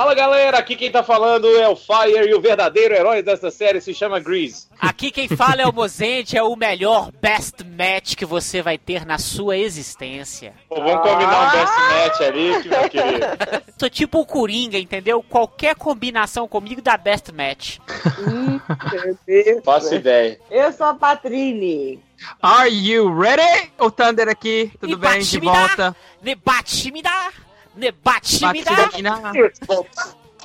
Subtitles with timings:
[0.00, 3.82] Fala galera, aqui quem tá falando é o Fire e o verdadeiro herói dessa série
[3.82, 4.66] se chama Grease.
[4.80, 9.04] Aqui quem fala é o Mozente, é o melhor best match que você vai ter
[9.04, 10.54] na sua existência.
[10.70, 13.26] Pô, vamos combinar um best match ali, que meu querido.
[13.78, 15.22] Sou tipo o Coringa, entendeu?
[15.22, 17.76] Qualquer combinação comigo dá best match.
[19.26, 19.62] Deus.
[19.62, 20.40] Faço ideia.
[20.50, 22.02] Eu sou a Patrine.
[22.40, 23.70] Are you ready?
[23.78, 25.10] O Thunder aqui, tudo E bem?
[25.10, 25.52] bate De me dá.
[25.52, 25.96] volta.
[26.22, 26.34] Ne
[27.74, 28.74] bate me dá, ne bate me Bate dá.
[28.76, 29.32] daqui na...
[29.66, 29.86] Pô,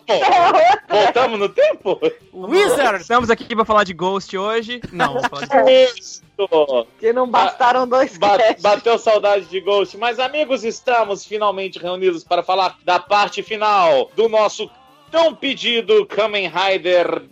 [0.88, 1.99] voltamos no tempo?
[2.31, 3.01] Wizard.
[3.01, 4.79] Estamos aqui pra falar de Ghost hoje.
[4.91, 6.23] Não, vamos falar de Isso!
[6.99, 9.98] Que não bastaram dois Ba- bateu saudade de Ghost.
[9.98, 14.70] Mas, amigos, estamos finalmente reunidos para falar da parte final do nosso
[15.09, 17.23] tão pedido Kamen Rider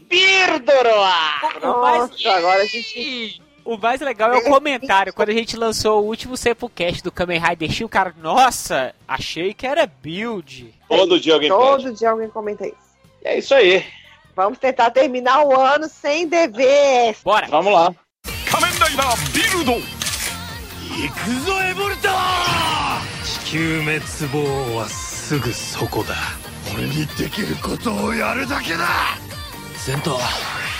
[1.82, 3.42] mais, Nossa, agora a gente...
[3.63, 5.13] Ih, o mais legal é o comentário.
[5.13, 9.53] Quando a gente lançou o último Sepulcast do Kamen Rider Shield, o cara, nossa, achei
[9.53, 10.75] que era build.
[10.89, 11.61] Todo dia alguém pede.
[11.61, 12.77] Todo dia alguém comenta isso.
[13.25, 13.85] É isso aí.
[14.35, 17.17] Vamos tentar terminar o ano sem dever.
[17.25, 17.49] Bora.
[17.49, 17.95] Vamos lá.
[18.51, 19.81] 仮面ライダービルド行
[21.13, 22.09] くぞエボルタ
[23.45, 24.01] 地球滅
[24.33, 26.15] 亡はすぐそこだ
[26.75, 28.87] 俺にできることをやるだけだ
[29.77, 30.72] 戦闘ありがとうな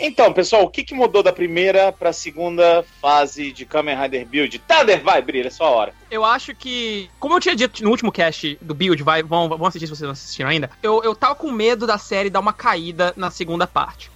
[0.00, 4.58] Então, pessoal, o que, que mudou da primeira pra segunda fase de Kamen Rider Build?
[4.60, 5.92] Thunder, vai, brilha, é sua hora.
[6.10, 9.66] Eu acho que, como eu tinha dito no último cast do Build, vai, vão, vão
[9.66, 12.52] assistir se vocês não assistiram ainda, eu, eu tava com medo da série dar uma
[12.54, 14.10] caída na segunda parte.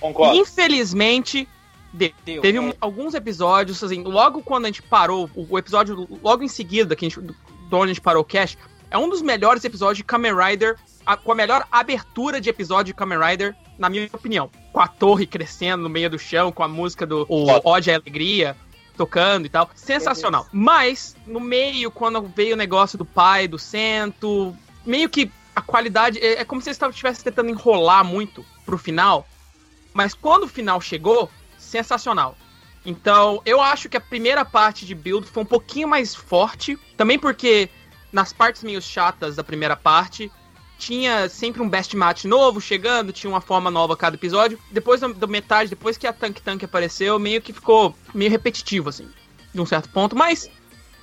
[0.00, 0.34] Concordo.
[0.36, 1.46] Infelizmente,
[1.92, 2.10] deu.
[2.24, 2.42] Deu.
[2.42, 6.48] Teve um- alguns episódios, assim, logo quando a gente parou, o, o episódio logo em
[6.48, 7.34] seguida, que a gente, de
[7.74, 8.58] onde a gente parou o cast,
[8.90, 12.86] é um dos melhores episódios de Kamen Rider, a- com a melhor abertura de episódio
[12.86, 14.50] de Kamen Rider, na minha opinião.
[14.72, 17.62] Com a torre crescendo no meio do chão, com a música do o Foda.
[17.64, 18.56] Ode à Alegria
[18.96, 19.70] tocando e tal.
[19.74, 20.46] Sensacional.
[20.52, 24.54] Mas, no meio, quando veio o negócio do pai, do cento,
[24.84, 26.18] meio que a qualidade.
[26.18, 29.26] É, é como se eles estivessem tentando enrolar muito pro final.
[29.94, 32.36] Mas quando o final chegou, sensacional.
[32.84, 36.78] Então, eu acho que a primeira parte de build foi um pouquinho mais forte.
[36.96, 37.70] Também porque
[38.12, 40.30] nas partes meio chatas da primeira parte,
[40.80, 44.58] tinha sempre um best match novo chegando, tinha uma forma nova a cada episódio.
[44.70, 48.88] Depois da, da metade, depois que a Tank Tank apareceu, meio que ficou meio repetitivo,
[48.88, 49.06] assim,
[49.54, 50.16] de um certo ponto.
[50.16, 50.50] Mas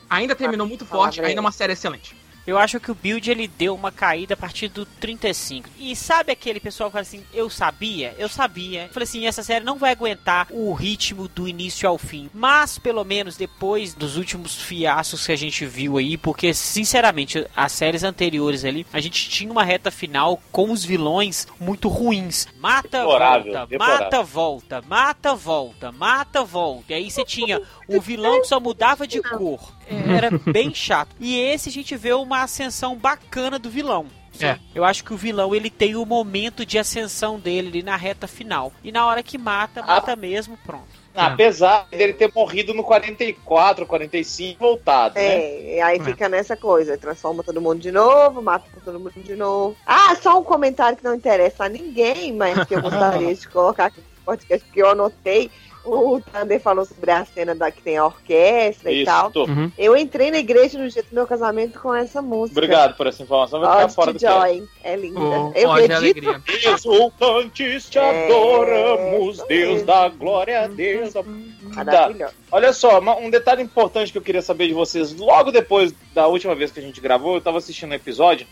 [0.10, 2.16] ainda terminou muito forte, ainda é uma série excelente.
[2.47, 5.69] Eu acho que o build ele deu uma caída a partir do 35.
[5.78, 8.84] E sabe aquele pessoal que fala assim, eu sabia, eu sabia.
[8.84, 12.30] Eu falei assim, essa série não vai aguentar o ritmo do início ao fim.
[12.34, 17.74] Mas pelo menos depois dos últimos fiascos que a gente viu aí, porque sinceramente as
[17.74, 22.47] séries anteriores ali, a gente tinha uma reta final com os vilões muito ruins.
[22.57, 24.03] Mata, Deplorável, volta, deplorável.
[24.06, 26.94] mata, volta, mata, volta, mata, volta.
[26.94, 29.75] E aí você tinha o vilão que só mudava de cor.
[29.90, 31.16] Era bem chato.
[31.20, 34.06] E esse a gente vê uma ascensão bacana do vilão.
[34.40, 34.58] É.
[34.75, 38.28] Eu acho que o vilão ele tem o momento de ascensão dele ali na reta
[38.28, 38.72] final.
[38.84, 41.08] E na hora que mata, mata mesmo, pronto.
[41.16, 45.25] Ah, Apesar dele ter morrido no 44, 45 voltado, né?
[45.25, 49.36] É, e aí fica nessa coisa, transforma todo mundo de novo, mata todo mundo de
[49.36, 49.75] novo.
[49.84, 53.86] Ah, só um comentário que não interessa a ninguém, mas que eu gostaria de colocar
[53.86, 55.50] aqui no podcast, porque eu anotei.
[55.88, 59.31] O Thunder falou sobre a cena da que tem a orquestra e Isso, tal.
[59.31, 59.46] tô.
[59.46, 59.72] Uhum.
[59.78, 62.59] Eu entrei na igreja no dia do meu casamento com essa música.
[62.59, 63.59] Obrigado por essa informação.
[63.59, 64.20] Vai ficar fora to do.
[64.20, 64.68] Joy.
[64.84, 65.20] É linda.
[65.20, 65.94] O eu acredito.
[65.94, 66.42] Alegria.
[66.74, 71.24] Exultantes te É, adoramos, isso Deus da glória, Deus da...
[71.24, 72.34] Maravilhosa.
[72.52, 75.14] Olha só, um detalhe importante que eu queria saber de vocês.
[75.16, 78.46] Logo depois da última vez que a gente gravou, eu tava assistindo o episódio.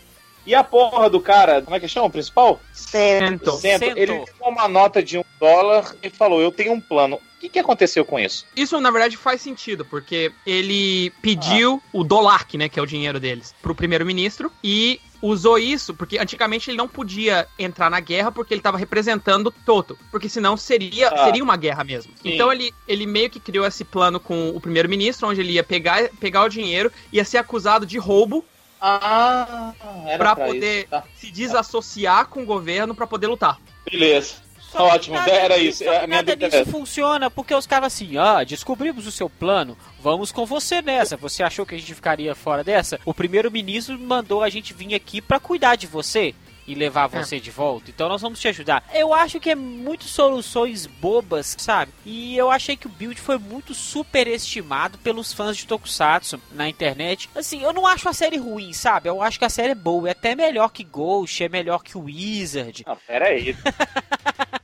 [0.46, 2.60] E a porra do cara, como é que chama o principal?
[2.72, 3.50] Sento.
[3.56, 3.84] Sento.
[3.84, 3.98] Sento.
[3.98, 7.18] Ele deu uma nota de um dólar e falou: Eu tenho um plano.
[7.46, 8.44] O que, que aconteceu com isso?
[8.56, 13.20] Isso, na verdade, faz sentido, porque ele pediu o Dolark, né, que é o dinheiro
[13.20, 18.52] deles, pro primeiro-ministro, e usou isso, porque antigamente ele não podia entrar na guerra porque
[18.52, 21.24] ele estava representando Toto, porque senão seria, Ah.
[21.24, 22.12] seria uma guerra mesmo.
[22.20, 22.34] Sim.
[22.34, 26.08] Então ele, ele meio que criou esse plano com o primeiro-ministro, onde ele ia pegar,
[26.18, 28.44] pegar o dinheiro, ia ser acusado de roubo
[28.80, 29.72] Ah,
[30.18, 31.04] pra poder tá.
[31.16, 33.58] se desassociar com o governo pra poder lutar.
[33.90, 34.45] Beleza.
[34.70, 35.84] Só que Ótimo, nada era isso.
[35.84, 39.12] só que A minha nada é disso funciona porque os caras assim, ah, descobrimos o
[39.12, 41.16] seu plano, vamos com você nessa.
[41.16, 42.98] Você achou que a gente ficaria fora dessa?
[43.04, 46.34] O primeiro-ministro mandou a gente vir aqui pra cuidar de você
[46.68, 47.22] e levar É.
[47.22, 47.90] você de volta.
[47.90, 48.82] Então nós vamos te ajudar.
[48.92, 51.92] Eu acho que é muito soluções bobas, sabe?
[52.04, 57.30] E eu achei que o build foi muito superestimado pelos fãs de Tokusatsu na internet.
[57.36, 59.08] Assim, eu não acho a série ruim, sabe?
[59.08, 61.96] Eu acho que a série é boa, é até melhor que Ghost, é melhor que
[61.96, 62.82] Wizard.
[62.84, 63.56] Não, pera aí.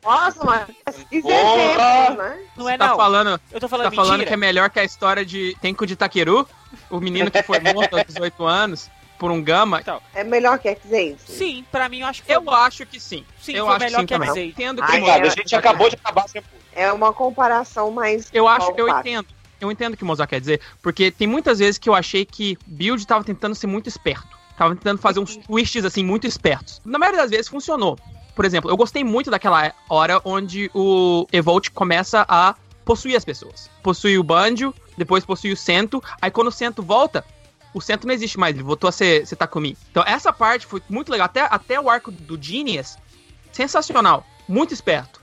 [0.04, 0.66] Nossa, mas
[1.08, 1.34] que Porra!
[2.06, 2.38] exemplo, né?
[2.56, 2.96] Não é tá não.
[2.96, 5.94] falando, Eu tô falando tá falando que é melhor que a história de Tenko de
[5.96, 6.46] Takeru,
[6.90, 8.90] o menino que foi morto aos 18 anos.
[9.18, 11.16] por um Gama, Então, É melhor que X-Aid?
[11.24, 12.50] sim, pra mim eu acho que eu bom.
[12.50, 13.24] acho que sim.
[13.40, 14.28] Sim, eu foi acho melhor que sim que também.
[14.30, 14.46] X-Aid.
[14.48, 14.98] Eu entendo que é.
[14.98, 16.42] Obrigado, a gente acabou de acabar sem
[16.74, 18.28] É uma comparação mais.
[18.32, 18.98] Eu acho, eu palpável.
[19.00, 19.28] entendo.
[19.60, 22.24] Eu entendo o que o Mozart quer dizer, porque tem muitas vezes que eu achei
[22.24, 24.26] que Build tava tentando ser muito esperto.
[24.58, 26.82] Tava tentando fazer uns twists, assim, muito espertos.
[26.84, 27.96] Na maioria das vezes funcionou.
[28.34, 33.70] Por exemplo, eu gostei muito daquela hora onde o Evolt começa a possuir as pessoas.
[33.82, 37.24] Possui o Banjo, depois possui o Sento, aí quando o Sento volta,
[37.74, 39.76] o Sento não existe mais, ele voltou a ser, ser Takumi.
[39.90, 42.96] Então essa parte foi muito legal, até, até o arco do Genius,
[43.52, 45.20] sensacional, muito esperto.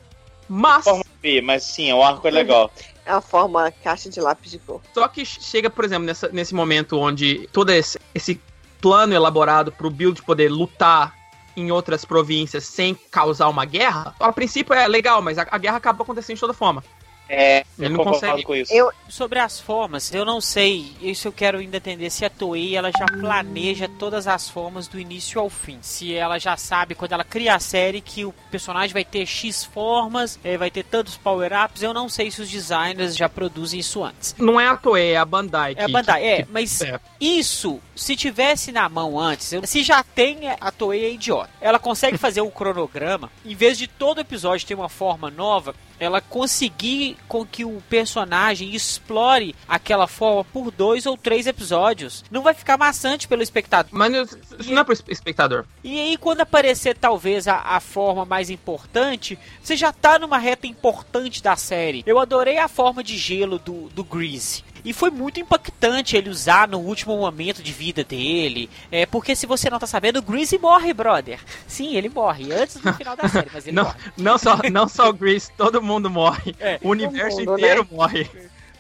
[0.48, 0.84] Mas...
[0.84, 2.72] forma B, mas sim, o arco é legal.
[3.06, 4.82] É a forma caixa de lápis de cor.
[4.94, 8.42] Só que chega, por exemplo, nessa, nesse momento onde todo esse, esse
[8.82, 11.19] plano elaborado pro Build poder lutar
[11.60, 15.78] em outras províncias sem causar uma guerra, a princípio é legal, mas a, a guerra
[15.78, 16.84] acaba acontecendo de toda forma.
[17.30, 18.44] É, Ele eu não concordo consegue.
[18.44, 18.74] com isso.
[18.74, 22.76] Eu- Sobre as formas, eu não sei, isso eu quero ainda entender se a Toei
[22.76, 25.80] ela já planeja todas as formas do início ao fim.
[25.81, 29.64] Se ela já sabe quando ela cria a série que o personagem vai ter X
[29.64, 34.04] formas, eh, vai ter tantos power-ups, eu não sei se os designers já produzem isso
[34.04, 34.36] antes.
[34.38, 35.74] Não é a Toei, é a Bandai.
[35.75, 37.00] É a que- Bandai, é, que- mas é.
[37.20, 41.50] isso, se tivesse na mão antes, se já tem, a Toei é idiota.
[41.60, 46.22] Ela consegue fazer um cronograma, em vez de todo episódio ter uma forma nova, ela
[46.22, 52.24] conseguir com que o personagem explore aquela forma por dois ou três episódios.
[52.31, 53.90] Não vai ficar maçante pelo espectador.
[53.94, 54.13] Mas
[54.60, 55.66] isso não é pro espectador.
[55.84, 60.68] E aí, quando aparecer talvez a, a forma mais importante, você já tá numa reta
[60.68, 62.04] importante da série.
[62.06, 64.63] Eu adorei a forma de gelo do, do Grease.
[64.84, 68.70] E foi muito impactante ele usar no último momento de vida dele.
[68.92, 71.40] É, porque se você não tá sabendo, o Greasy morre, brother.
[71.68, 72.52] Sim, ele morre.
[72.52, 73.98] Antes do final da série, mas ele Não, morre.
[74.18, 76.56] não, só, não só o Grease, todo mundo morre.
[76.60, 77.90] É, o universo mundo, inteiro né?
[77.92, 78.30] morre.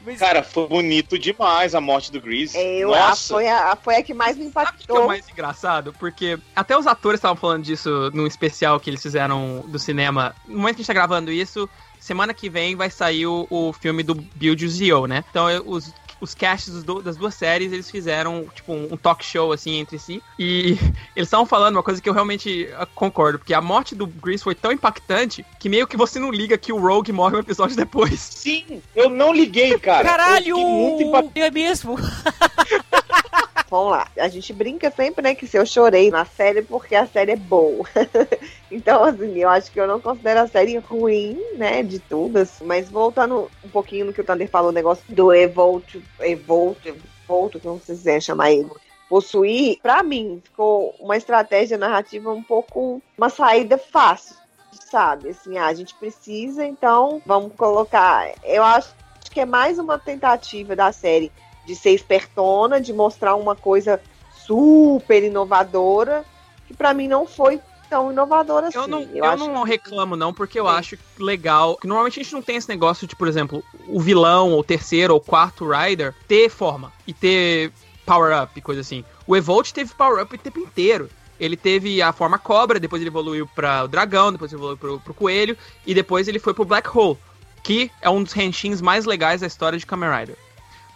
[0.01, 2.57] Mas, Cara, foi bonito demais a morte do Grease.
[2.57, 5.03] eu, a, Nossa, foi, a, foi a que mais me Sabe o é impactou.
[5.03, 5.93] o mais engraçado?
[5.99, 10.33] Porque até os atores estavam falando disso num especial que eles fizeram do cinema.
[10.47, 11.69] No momento que a gente tá gravando isso,
[11.99, 15.23] semana que vem vai sair o, o filme do Build Zio, né?
[15.29, 19.51] Então eu- os, os casts das duas séries, eles fizeram tipo um, um talk show
[19.53, 20.21] assim entre si.
[20.37, 20.71] E
[21.15, 24.43] eles estavam falando uma coisa que eu realmente ah, concordo, porque a morte do Grease
[24.43, 27.75] foi tão impactante que meio que você não liga que o Rogue morre um episódio
[27.75, 28.19] depois.
[28.19, 30.03] sim, eu não liguei, cara.
[30.03, 30.57] Caralho!
[30.59, 31.39] Eu muito impactado.
[31.39, 31.95] É mesmo?
[33.69, 34.07] Vamos lá.
[34.17, 37.35] A gente brinca sempre, né, que se eu chorei na série porque a série é
[37.35, 37.87] boa.
[38.71, 42.59] então, assim, eu acho que eu não considero a série ruim, né, de todas.
[42.61, 47.59] Mas voltando um pouquinho no que o Thunder falou, o negócio do Evolt, Evolt, Evolt,
[47.61, 48.69] como vocês quiserem chamar ele.
[49.07, 54.35] Possuir, pra mim, ficou uma estratégia narrativa um pouco, uma saída fácil,
[54.71, 55.29] sabe?
[55.29, 58.31] Assim, ah, a gente precisa, então vamos colocar.
[58.43, 58.93] Eu acho
[59.31, 61.31] que é mais uma tentativa da série
[61.69, 64.01] de ser espertona, de mostrar uma coisa
[64.43, 66.25] super inovadora,
[66.67, 68.79] que pra mim não foi tão inovadora assim.
[68.79, 70.71] Eu não, eu acho não reclamo, não, porque eu Sim.
[70.71, 71.77] acho legal.
[71.77, 75.13] Que normalmente a gente não tem esse negócio de, por exemplo, o vilão, ou terceiro,
[75.13, 77.71] ou quarto Rider ter forma e ter
[78.03, 79.05] power-up e coisa assim.
[79.27, 81.07] O Evolt teve power-up o tempo inteiro.
[81.39, 84.99] Ele teve a forma cobra, depois ele evoluiu para o dragão, depois ele evoluiu pro,
[84.99, 85.55] pro coelho,
[85.85, 87.17] e depois ele foi pro Black Hole,
[87.63, 90.35] que é um dos henshins mais legais da história de Kamen Rider.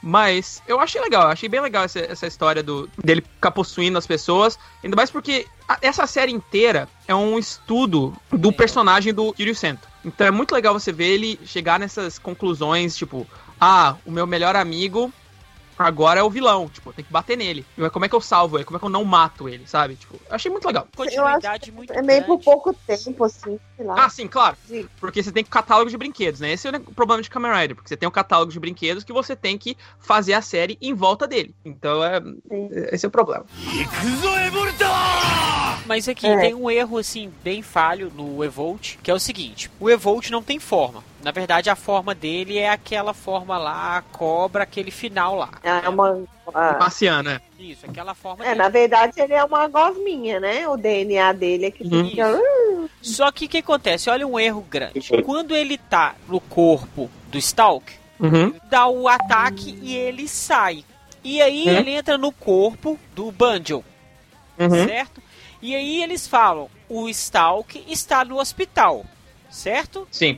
[0.06, 3.98] Mas eu achei legal, eu achei bem legal essa, essa história do, dele ficar possuindo
[3.98, 4.60] as pessoas.
[4.84, 9.88] Ainda mais porque a- essa série inteira é um estudo do personagem do Kiryu Sento.
[10.04, 13.26] Então é muito legal você ver ele chegar nessas conclusões, tipo,
[13.62, 15.10] ah, o meu melhor amigo
[15.78, 17.66] agora é o vilão, tipo, tem que bater nele.
[17.92, 18.66] Como é que eu salvo ele?
[18.66, 19.96] Como é que eu não mato ele, sabe?
[19.96, 20.88] Tipo, achei muito legal.
[20.96, 24.06] Continuidade muito É meio por pouco tempo, assim, sei lá.
[24.06, 24.58] Ah, sim, claro.
[24.68, 24.88] Sim.
[25.00, 26.52] Porque você tem catálogo de brinquedos, né?
[26.52, 29.14] Esse é o problema de Kamen Rider, porque você tem um catálogo de brinquedos que
[29.14, 31.54] você tem que fazer a série em volta dele.
[31.66, 32.70] Então, é, sim.
[32.92, 33.46] esse é o problema.
[35.86, 36.40] Mas aqui é.
[36.40, 40.42] tem um erro, assim, bem falho no Evolt, que é o seguinte, o Evolt não
[40.42, 41.04] tem forma.
[41.24, 45.52] Na verdade, a forma dele é aquela forma lá, a cobra, aquele final lá.
[45.64, 46.12] É uma.
[46.46, 47.40] uma- Marciano, né?
[47.58, 48.58] Isso, aquela forma É, dele.
[48.60, 50.68] na verdade, ele é uma gosminha, né?
[50.68, 52.10] O DNA dele é que Uhum.
[52.10, 52.40] fica.
[53.02, 54.10] Só que o que acontece?
[54.10, 55.00] Olha um erro grande.
[55.24, 58.54] Quando ele tá no corpo do Stalk, Uhum.
[58.70, 60.84] dá o ataque e ele sai.
[61.24, 61.78] E aí Uhum.
[61.78, 63.82] ele entra no corpo do Banjo,
[64.60, 64.70] Uhum.
[64.86, 65.24] certo?
[65.62, 69.06] E aí eles falam: o Stalk está no hospital,
[69.50, 70.06] certo?
[70.12, 70.38] Sim.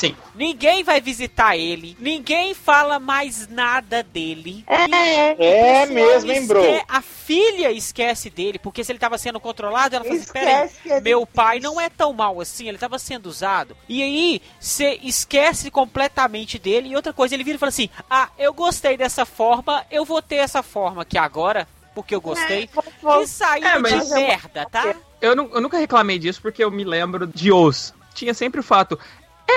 [0.00, 0.16] Sim.
[0.34, 4.64] Ninguém vai visitar ele, ninguém fala mais nada dele.
[4.66, 6.62] É, É mesmo, hein, bro?
[6.88, 11.00] A filha esquece dele, porque se ele estava sendo controlado, ela fala assim: peraí, que
[11.02, 13.76] meu pai não é tão mal assim, ele estava sendo usado.
[13.86, 16.88] E aí, você esquece completamente dele.
[16.88, 20.22] E outra coisa, ele vira e fala assim: Ah, eu gostei dessa forma, eu vou
[20.22, 21.68] ter essa forma aqui agora.
[21.94, 22.62] porque eu gostei.
[22.72, 24.94] É, Que saída É, mas- de merda, tá?
[25.20, 27.92] Eu, eu nunca reclamei disso porque eu me lembro de Oz.
[28.14, 28.98] Tinha sempre o fato.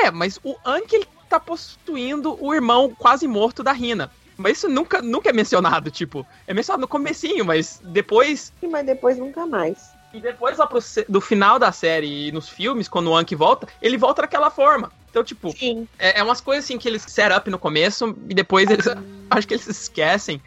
[0.04, 4.12] É, mas o Anki ele tá possuindo o irmão quase morto da Rina.
[4.36, 9.18] Mas isso nunca, nunca é mencionado, tipo, é mencionado no comecinho, mas depois Mas depois
[9.18, 9.92] nunca mais.
[10.12, 13.68] E depois lá pro, do final da série e nos filmes, quando o Anki volta,
[13.82, 14.92] ele volta daquela forma.
[15.10, 15.88] Então, tipo, Sim.
[16.00, 18.86] é, é umas coisas assim que eles set up no começo e depois eles.
[19.30, 20.42] acho que eles esquecem.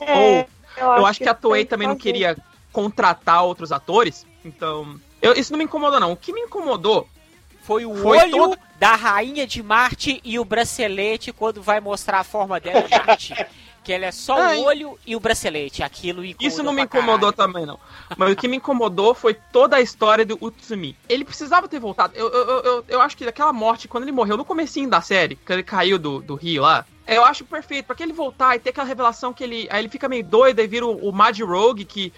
[0.00, 2.36] É, Eu acho que a tem Toei que também não queria
[2.72, 4.26] contratar outros atores.
[4.44, 5.00] Então.
[5.22, 6.12] eu- isso não me incomodou, não.
[6.12, 7.08] O que me incomodou
[7.68, 12.20] Foi o Foi olho toda- da rainha de Marte e o bracelete quando vai mostrar
[12.20, 13.34] a forma dela em Marte.
[13.84, 14.56] que ela é só Ai.
[14.58, 15.82] o olho e o bracelete.
[15.82, 17.52] Aquilo Isso não me incomodou caralho.
[17.52, 17.78] também, não.
[18.16, 20.94] Mas o que me incomodou foi toda a história do Utsumi.
[21.08, 22.12] Ele precisava ter voltado.
[22.16, 25.36] Eu, eu, eu, eu- acho que aquela morte, quando ele morreu no comecinho da série,
[25.36, 27.86] que ele caiu do, do rio lá, eu acho perfeito.
[27.86, 29.66] Pra que ele voltar e ter aquela revelação que ele.
[29.70, 32.12] Aí ele fica meio doido e vira o, o Mad Rogue, que.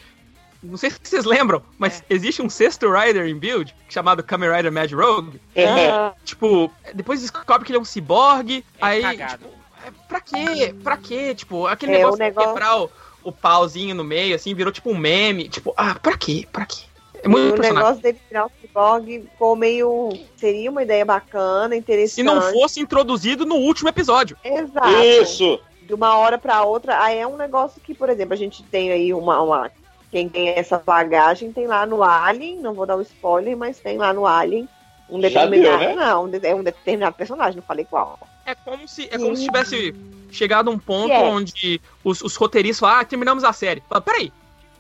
[0.63, 4.71] Não sei se vocês lembram, mas existe um sexto Rider em Build, chamado Kamen Rider
[4.71, 5.41] Mad Rogue.
[5.57, 8.65] Ah, Tipo, depois descobre que ele é um ciborgue.
[8.79, 9.03] É aí.
[9.03, 9.45] cagado.
[9.45, 9.55] Tipo,
[9.87, 10.75] é, pra quê?
[10.85, 11.35] Pra quê?
[11.35, 12.91] Tipo, aquele É, negócio, o negócio- de quebrar o,
[13.25, 15.49] o pauzinho no meio, assim, virou tipo um meme.
[15.49, 16.47] Tipo, ah, pra quê?
[16.53, 16.83] Pra quê?
[17.23, 17.75] É muito o personagem.
[17.77, 20.11] negócio dele virar o cyborg ficou meio.
[20.37, 22.15] Seria uma ideia bacana, interessante.
[22.17, 24.37] Se não fosse introduzido no último episódio.
[24.45, 24.89] Exato.
[25.03, 25.61] Isso!
[25.83, 27.03] De uma hora pra outra.
[27.03, 29.41] Aí é um negócio que, por exemplo, a gente tem aí uma.
[29.43, 29.71] uma
[30.11, 33.97] quem tem essa bagagem tem lá no Alien, não vou dar o spoiler, mas tem
[33.97, 34.69] lá no Alien
[35.09, 35.79] um determinado.
[35.79, 35.95] deu, né?
[35.95, 38.19] Não, um é um determinado personagem, não falei qual.
[38.47, 39.95] É como se, é como se tivesse
[40.31, 41.19] chegado a um ponto É.
[41.23, 43.83] onde os, os roteiristas falaram, ah, terminamos a série.
[43.89, 44.33] Fala, peraí,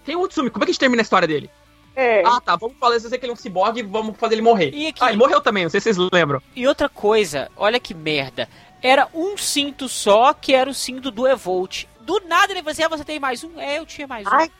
[0.04, 1.50] tem o Utsumi, como é que a gente termina a história dele?
[1.94, 2.22] É.
[2.24, 4.70] Ah, tá, vamos falar que ele é um ciborgue e vamos fazer ele morrer.
[4.72, 6.40] E aqui- Ah, ele morreu também, não sei se vocês lembram.
[6.54, 8.48] E outra coisa, olha que merda.
[8.82, 11.84] Era um cinto só, que era o cinto do Evolt.
[12.10, 13.60] Do nada ele falou assim, ah, você tem mais um?
[13.60, 14.30] É, eu tinha mais um.
[14.32, 14.50] Ai,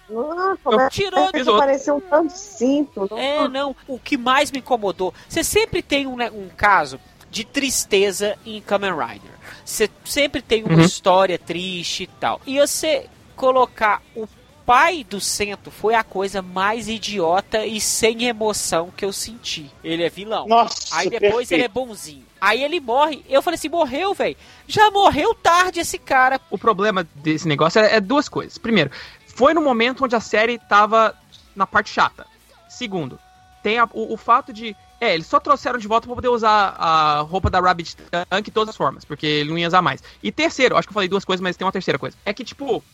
[0.62, 1.58] como é Tirou outro.
[1.58, 3.08] parecia um tanto cinto.
[3.16, 3.74] É, não.
[3.88, 8.60] O que mais me incomodou, você sempre tem um, né, um caso de tristeza em
[8.60, 9.32] Kamen Rider.
[9.64, 10.80] Você sempre tem uma Uhum.
[10.80, 12.40] história triste e tal.
[12.46, 14.28] E você colocar o
[14.64, 19.68] pai do Cento foi a coisa mais idiota e sem emoção que eu senti.
[19.82, 20.46] Ele é vilão.
[20.46, 21.52] Nossa, Aí depois perfeito.
[21.52, 22.29] ele é bonzinho.
[22.40, 23.24] Aí ele morre.
[23.28, 24.36] Eu falei assim, morreu, velho.
[24.66, 26.40] Já morreu tarde esse cara.
[26.50, 28.56] O problema desse negócio é, é duas coisas.
[28.58, 28.90] Primeiro,
[29.26, 31.14] foi no momento onde a série tava
[31.54, 32.26] na parte chata.
[32.68, 33.18] Segundo,
[33.62, 34.74] tem a- o, o fato de.
[35.00, 37.96] É, eles só trouxeram de volta pra poder usar a roupa da Rabbit
[38.28, 40.02] Tank de todas as formas, porque ele não ia usar mais.
[40.22, 42.16] E terceiro, acho que eu falei duas coisas, mas tem uma terceira coisa.
[42.24, 42.84] É que, tipo,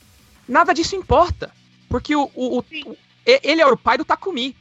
[0.49, 1.51] nada disso importa.
[1.89, 4.57] Porque o, o- o- o- ele é o pai do Takumi.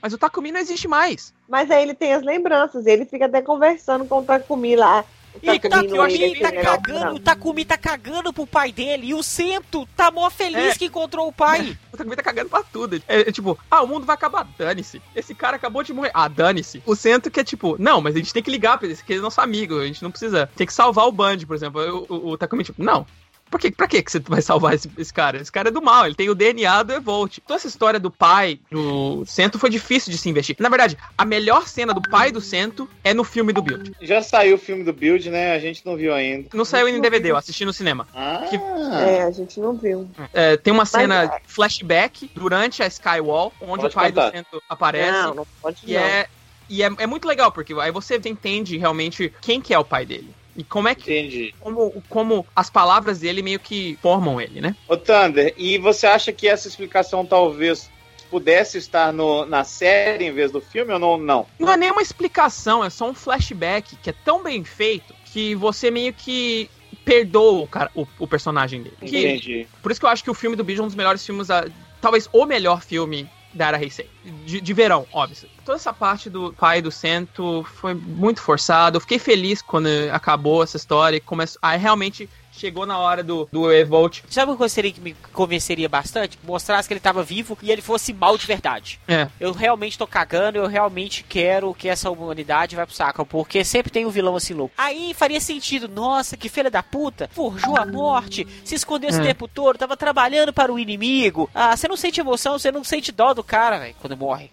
[0.00, 1.34] Mas o Takumi não existe mais.
[1.48, 5.04] Mas aí ele tem as lembranças, ele fica até conversando com o Takumi lá.
[5.34, 9.08] O E o Takumi Takumi tá negócio, cagando, o Takumi tá cagando pro pai dele.
[9.08, 10.78] E o Cento tá mó feliz É.
[10.78, 11.76] que encontrou o pai.
[11.92, 12.96] O Takumi tá cagando pra tudo.
[13.08, 15.02] É, é tipo, ah, o mundo vai acabar, dane-se.
[15.16, 16.10] Esse cara acabou de morrer.
[16.14, 16.82] Ah, dane-se.
[16.86, 19.12] O centro que é tipo, não, mas a gente tem que ligar pra ele, que
[19.12, 20.48] ele é nosso amigo, a gente não precisa.
[20.56, 22.06] Tem que salvar o Band, por exemplo.
[22.08, 23.04] O, o, o Takumi, tipo, não.
[23.50, 25.38] Por que, pra que que você vai salvar esse, esse cara?
[25.40, 27.38] Esse cara é do mal, ele tem o DNA do Evolt.
[27.46, 30.56] Toda essa história do pai do Cento foi difícil de se investir.
[30.58, 33.92] Na verdade, a melhor cena do pai do Cento é no filme do Build.
[34.02, 35.52] Já saiu o filme do Build, né?
[35.54, 36.48] A gente não viu ainda.
[36.54, 38.06] Não saiu em DVD, eu assisti no cinema.
[38.14, 40.08] Ah, Que- É, a gente não viu.
[40.32, 44.30] É, tem uma cena Mas- flashback durante a Skywall, onde Pode o pai contar.
[44.30, 45.12] do Cento aparece.
[45.12, 46.00] Não, não pode E não.
[46.00, 46.26] é,
[46.68, 50.04] e é, é muito legal, porque aí você entende realmente quem que é o pai
[50.04, 50.34] dele.
[50.58, 51.16] E como é que.
[51.16, 51.54] entendi.
[51.60, 54.74] Como, como as palavras dele meio que formam ele, né?
[54.88, 57.88] Ô, Thunder, e você acha que essa explicação talvez
[58.28, 61.16] pudesse estar no, na série em vez do filme ou não?
[61.16, 61.46] Não.
[61.60, 65.54] Não é nem uma explicação, é só um flashback que é tão bem feito que
[65.54, 66.68] você meio que
[67.04, 68.96] perdoa o, cara, o, o personagem dele.
[69.00, 69.66] Que- Entendi.
[69.80, 71.46] por isso que eu acho que o filme do Bicho é um dos melhores filmes,
[71.46, 71.68] da-
[72.00, 74.08] talvez o melhor filme da Era Heisei.
[74.46, 75.48] De, de verão, óbvio.
[75.64, 78.96] Toda essa parte do pai do Cento foi muito forçado.
[78.96, 81.58] Eu fiquei feliz quando acabou essa história começou.
[81.60, 84.20] Aí realmente chegou na hora do, do Evolt.
[84.28, 86.38] Sabe o que eu gostaria que me convenceria bastante?
[86.42, 89.00] Mostrasse que ele tava vivo e ele fosse mal de verdade.
[89.06, 89.28] É.
[89.38, 93.92] Eu realmente tô cagando, eu realmente quero que essa humanidade vai pro saco, porque sempre
[93.92, 94.74] tem um vilão assim louco.
[94.76, 99.24] Aí faria sentido, nossa, que filha da puta, forjou a morte, se escondeu esse é.
[99.24, 101.48] tempo todo, tava trabalhando para o inimigo.
[101.54, 104.50] Ah, você não sente emoção, você não sente dó do cara, velho, quando morre.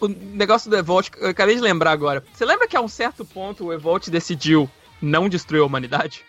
[0.00, 2.24] O negócio do Evolt, eu acabei de lembrar agora.
[2.32, 4.68] Você lembra que a um certo ponto o Evolt decidiu
[5.02, 6.24] não destruir a humanidade?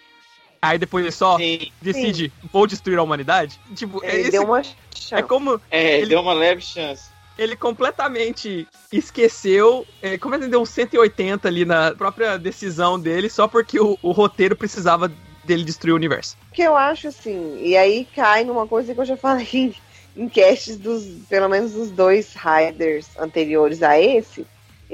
[0.61, 1.71] Aí depois ele só Sim.
[1.81, 3.59] decide, vou destruir a humanidade?
[3.75, 4.63] Tipo, Ele esse- deu uma é
[4.95, 5.23] chance.
[5.23, 7.09] como É, Ele- deu uma leve chance.
[7.37, 13.47] ele completamente esqueceu, é, como ele deu um 180 ali na própria decisão dele, só
[13.47, 15.11] porque o, o roteiro precisava
[15.43, 16.37] dele destruir o universo.
[16.53, 19.75] que eu acho assim, e aí cai numa coisa que eu já falei em,
[20.15, 24.45] em casts dos, pelo menos dos dois Riders anteriores a esse.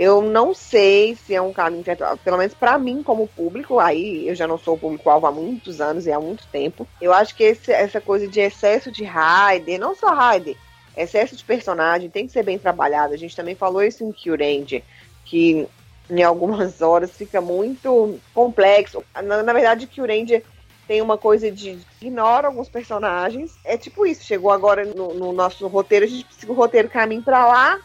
[0.01, 4.29] Eu não sei se é um caminho certo, pelo menos pra mim como público, aí
[4.29, 6.88] eu já não sou público-alvo há muitos anos e há muito tempo.
[7.01, 10.56] Eu acho que esse- essa coisa de excesso de Rider, não só Rider,
[10.96, 13.13] excesso de personagem tem que ser bem trabalhado.
[13.13, 14.84] A gente também falou isso em Kyuranger,
[15.25, 15.68] que
[16.10, 19.03] em algumas horas fica muito complexo.
[19.22, 20.46] Na, na verdade, Kyuranger
[20.88, 23.51] tem uma coisa de ignora alguns personagens.
[23.65, 27.22] É tipo isso, chegou agora no, no nosso roteiro, a gente precisa o roteiro caminho
[27.22, 27.77] pra lá.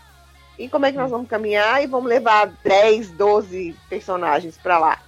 [0.58, 1.82] E como é que nós vamos caminhar?
[1.82, 4.98] E vamos levar 10, 12 personagens pra lá.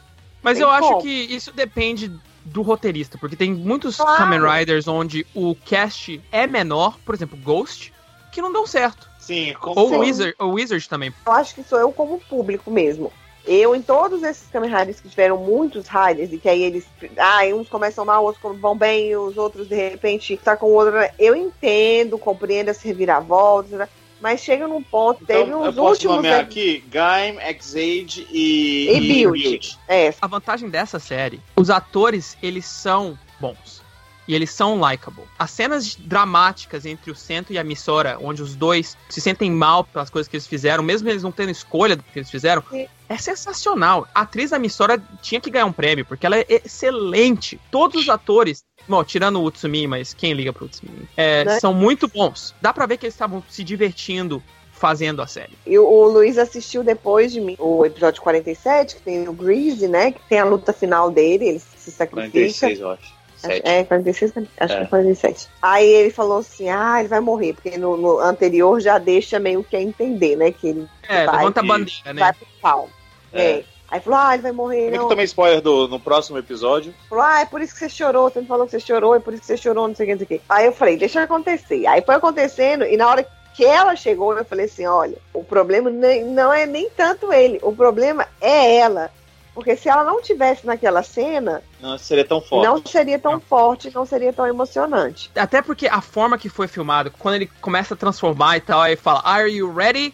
[0.43, 1.03] Mas Tem eu acho como.
[1.03, 2.11] que isso depende
[2.45, 4.19] do roteirista, porque tem muitos Claro.
[4.19, 7.93] Kamen Riders onde o cast é menor, por exemplo, Ghost,
[8.31, 9.09] que não dão certo.
[9.19, 9.99] Sim, Ou.
[9.99, 11.12] Wizard, ou Wizard também.
[11.26, 13.12] Eu acho que sou eu como público mesmo.
[13.45, 16.85] Eu, em todos esses Kamen Riders que tiveram muitos Riders, e que aí eles.
[17.17, 20.73] Ah, uns começam mal, outros vão bem, e os outros de repente tá com o
[20.73, 20.95] outro.
[21.19, 23.88] Eu entendo, compreendo as reviravoltas, né?
[24.26, 26.16] Mas chega num ponto, teve Então, eu uns posso últimos.
[26.16, 29.78] nomear aqui Gaim, X-Age e, E Build.
[29.87, 33.87] É, A vantagem dessa série, os atores, eles são bons.
[34.26, 35.23] E eles são likable.
[35.38, 39.85] As cenas dramáticas entre o Sento e a Missora, onde os dois se sentem mal
[39.85, 42.88] pelas coisas que eles fizeram, mesmo eles não tendo escolha do que eles fizeram, Sim.
[43.09, 44.09] é sensacional.
[44.12, 47.61] A atriz da Missora tinha que ganhar um prêmio, porque ela é excelente.
[47.71, 51.61] Todos os atores, bom, tirando o Utsumi, mas quem liga pro Utsumi, é, Né?
[51.61, 52.55] são muito bons.
[52.61, 55.52] Dá pra ver que eles estavam se divertindo fazendo a série.
[55.66, 60.12] E o, Luiz assistiu depois de mim o episódio 47, que tem o Greasy, né?
[60.12, 62.31] Que tem a luta final dele, ele se sacrifica.
[62.33, 63.16] 46, eu acho.
[63.43, 64.76] É, 46, acho É.
[64.78, 65.47] que é 47.
[65.62, 69.62] Aí ele falou assim: ah, ele vai morrer, porque no, no anterior já deixa meio
[69.62, 70.50] que a entender, né?
[70.50, 71.37] Que ele É, Vai.
[71.37, 72.21] levanta a bandeira, né?
[72.21, 72.90] vai pro pau.
[73.33, 73.43] É.
[73.50, 73.64] É.
[73.90, 74.85] Aí falou: ah, ele vai morrer.
[74.90, 76.93] Como é que tomei spoiler do, no próximo episódio?
[77.09, 78.29] Falou: ah, é por isso que você chorou.
[78.31, 80.09] Você me falou que você chorou, é por isso que você chorou, não sei o
[80.09, 80.44] que, não sei o que.
[80.49, 81.87] Aí eu falei: deixa acontecer.
[81.87, 85.88] Aí foi acontecendo, e na hora que ela chegou, eu falei assim: olha, o problema
[85.90, 89.11] nem- não é nem tanto ele, o problema é ela.
[89.55, 92.66] Porque se ela não tivesse naquela cena, Não seria tão forte.
[92.68, 93.40] não seria tão Não.
[93.40, 95.31] forte, não seria tão emocionante.
[95.35, 98.96] Até porque a forma que foi filmado, quando ele começa a transformar e tal, aí
[98.96, 100.12] fala, Are you ready?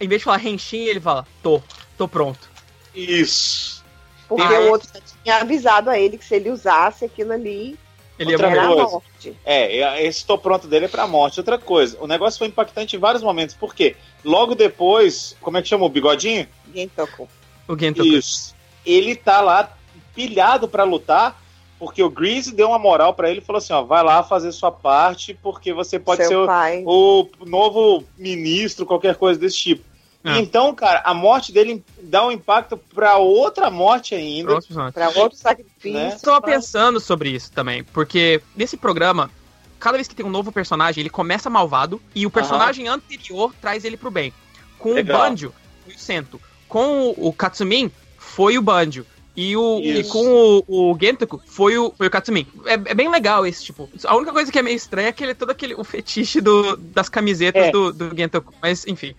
[0.00, 1.62] Em vez de falar Henshin, ele fala, tô,
[1.96, 2.50] tô pronto.
[2.94, 3.84] Isso.
[4.28, 7.78] Porque o outro já tinha avisado a ele que se ele usasse aquilo ali,
[8.18, 8.82] Ele ia morrer.
[8.82, 9.36] morte.
[9.44, 11.40] É, esse tô pronto dele é pra morte.
[11.40, 13.54] Outra coisa, o negócio foi impactante em vários momentos.
[13.54, 13.96] Por quê?
[14.24, 16.46] Logo depois, como é que chama o bigodinho?
[16.94, 17.28] Tocou.
[17.68, 18.54] O Gento Isso.
[18.84, 19.76] Ele tá lá
[20.14, 21.40] pilhado pra lutar,
[21.78, 24.52] porque o Greasy deu uma moral pra ele e falou assim: ó, vai lá fazer
[24.52, 29.93] sua parte, porque você pode Seu ser o, o novo ministro, qualquer coisa desse tipo.
[30.24, 30.38] Ah.
[30.38, 34.58] Então, cara, a morte dele dá um impacto pra outra morte ainda.
[34.92, 35.92] Para outro sacrifício.
[35.92, 36.14] Né?
[36.14, 39.30] Eu tava pra- pensando sobre isso também, porque nesse programa,
[39.78, 43.84] cada vez que tem um novo personagem, ele começa malvado e o personagem anterior traz
[43.84, 44.32] ele pro bem.
[44.78, 45.16] Com Legal.
[45.20, 46.40] o Banjo, foi o Sento.
[46.68, 49.04] Com o, o Katsumin, foi o Banjo.
[49.36, 52.46] E, o, e com o, o Gentoku, foi o, foi o Katsumin.
[52.66, 53.90] É, é bem legal esse tipo.
[54.04, 56.40] A única coisa que é meio estranha é que ele é todo aquele o fetiche
[56.40, 57.70] do, das camisetas É.
[57.72, 58.54] do, do Gentoku.
[58.62, 59.12] Mas, enfim.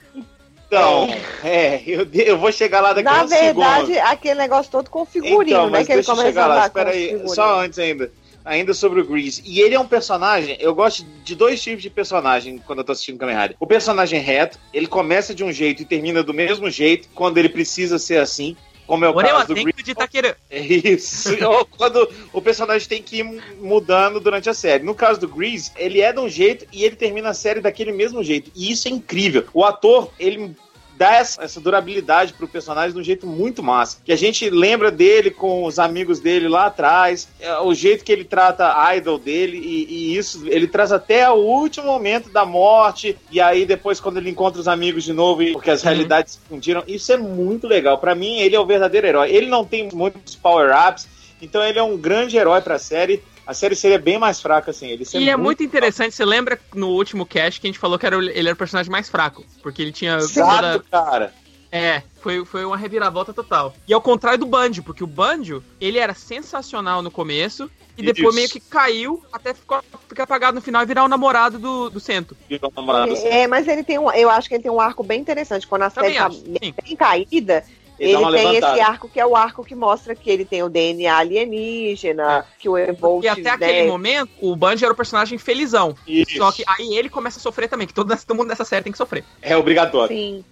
[0.68, 1.08] Então,
[1.44, 3.66] é, eu, eu vou chegar lá daqui a Na um segundo.
[3.66, 5.84] verdade, aquele negócio todo com figurino, Então, né?
[5.86, 8.12] Que ele começa chegar a lá, espera aí, só antes ainda.
[8.44, 9.42] Ainda sobre o Grease.
[9.44, 12.92] E ele é um personagem, eu gosto de dois tipos de personagem quando eu tô
[12.92, 13.56] assistindo Kamen Rider.
[13.60, 17.50] O personagem reto, ele começa de um jeito e termina do mesmo jeito quando ele
[17.50, 19.84] precisa ser assim, como é o Porém, caso do Grease.
[19.84, 20.38] de Itaquera.
[20.50, 21.30] É Isso.
[21.46, 23.24] Ou quando o personagem tem que ir
[23.60, 24.84] mudando durante a série.
[24.84, 27.92] No caso do Grease, ele é de um jeito e ele termina a série daquele
[27.92, 28.52] mesmo jeito.
[28.56, 29.46] E isso é incrível.
[29.54, 30.56] O ator, ele
[30.98, 33.98] dá essa, essa durabilidade pro personagem de um jeito muito massa.
[34.06, 38.12] Que a gente lembra dele com os amigos dele lá atrás, é, o jeito que
[38.12, 42.46] ele trata a idol dele, e, e isso ele traz até o último momento da
[42.46, 45.90] morte, e aí depois quando ele encontra os amigos de novo, e- porque as Uhum.
[45.90, 47.98] realidades se fundiram, isso é muito legal.
[47.98, 49.32] Pra mim, ele é o verdadeiro herói.
[49.32, 51.08] Ele não tem muitos power-ups,
[51.42, 53.22] então ele é um grande herói pra série.
[53.46, 54.88] A série seria bem mais fraca, assim.
[54.88, 58.00] Ele E seria é muito interessante, você lembra no último cast que a gente falou
[58.00, 61.34] que era, ele era o personagem mais fraco, porque ele tinha Exato, cara.
[61.72, 63.74] É, foi, foi uma reviravolta total.
[63.88, 68.28] E ao contrário do Banjo, porque o Banjo, ele era sensacional no começo, e depois
[68.28, 68.36] Isso.
[68.36, 72.00] meio que caiu, até ficou, ficar apagado no final e virar o namorado do, do
[72.00, 72.36] Sento.
[72.48, 73.28] Virou namorado, assim.
[73.28, 74.12] É, mas ele tem um.
[74.12, 75.66] Eu acho que ele tem um arco bem interessante.
[75.66, 77.64] Quando a série Também tá acho, bem caída,
[77.98, 80.70] ele, ele tem esse arco que é o arco que mostra que ele tem o
[80.70, 82.46] DNA alienígena, é.
[82.60, 83.24] que o Evolt...
[83.24, 83.52] E até né?
[83.52, 85.96] aquele momento, o Bungie era o personagem felizão.
[86.06, 86.38] Isso.
[86.38, 88.92] Só que aí ele começa a sofrer também, que todo, todo mundo nessa série tem
[88.92, 89.24] que sofrer.
[89.42, 90.16] É obrigatório.
[90.16, 90.44] Sim.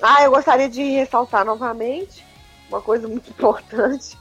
[0.00, 2.24] Ah, eu gostaria de ressaltar novamente
[2.68, 4.16] uma coisa muito importante,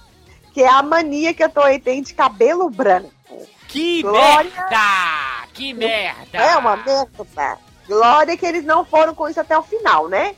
[0.54, 3.12] que é a mania que a Toei tem de cabelo branco.
[3.68, 4.50] Que Glória...
[4.50, 5.48] merda!
[5.54, 6.38] Que merda!
[6.38, 10.36] É uma merda, Glória que eles não foram com isso até o final, né?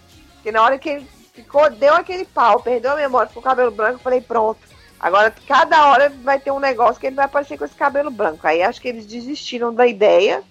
[0.47, 3.51] Que na hora que ele ficou, deu aquele pau, perdeu a memória, ficou com o
[3.51, 4.62] cabelo branco, eu falei, pronto.
[4.97, 8.47] Agora, cada hora vai ter um negócio que ele vai aparecer com esse cabelo branco.
[8.47, 10.41] Aí acho que eles desistiram da ideia.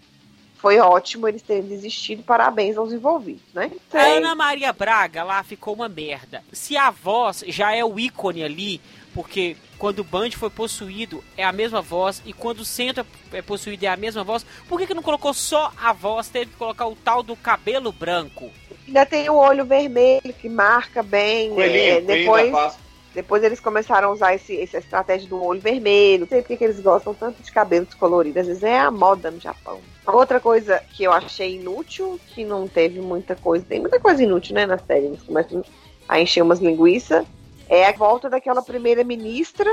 [0.58, 2.22] Foi ótimo eles terem desistido.
[2.22, 3.70] Parabéns aos envolvidos, né?
[3.90, 6.44] A Ana Maria Braga lá ficou uma merda.
[6.52, 8.82] Se a voz já é o ícone ali,
[9.14, 13.40] porque quando o Band foi possuído é a mesma voz e quando o Centro é
[13.40, 16.28] possuído é a mesma voz, por que, que não colocou só a voz?
[16.28, 18.52] Teve que colocar o tal do cabelo branco.
[18.86, 21.50] Ainda tem o olho vermelho que marca bem.
[21.50, 22.76] Coelhinho, é, depois,
[23.14, 26.20] depois eles começaram a usar esse, essa estratégia do olho vermelho.
[26.20, 28.38] Não sei porque que eles gostam tanto de cabelo descolorido.
[28.38, 29.80] Às vezes é a moda no Japão.
[30.06, 33.64] Outra coisa que eu achei inútil, que não teve muita coisa.
[33.68, 35.06] Tem muita coisa inútil, né, na série.
[35.06, 35.64] Eles começam
[36.08, 37.26] a encher umas linguiças.
[37.68, 39.68] É a volta daquela primeira ministra,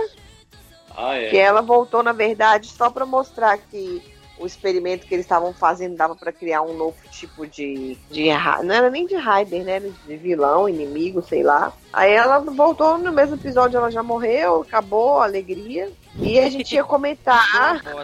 [0.98, 1.30] Ah, é.
[1.30, 4.02] que ela voltou, na verdade, só para mostrar que
[4.44, 8.28] o experimento que eles estavam fazendo dava para criar um novo tipo de, de.
[8.64, 9.78] Não era nem de Raider, né?
[9.78, 11.72] Era De vilão, inimigo, sei lá.
[11.94, 15.90] Aí ela voltou no mesmo episódio, ela já morreu, acabou a alegria.
[16.20, 17.82] E a gente ia comentar.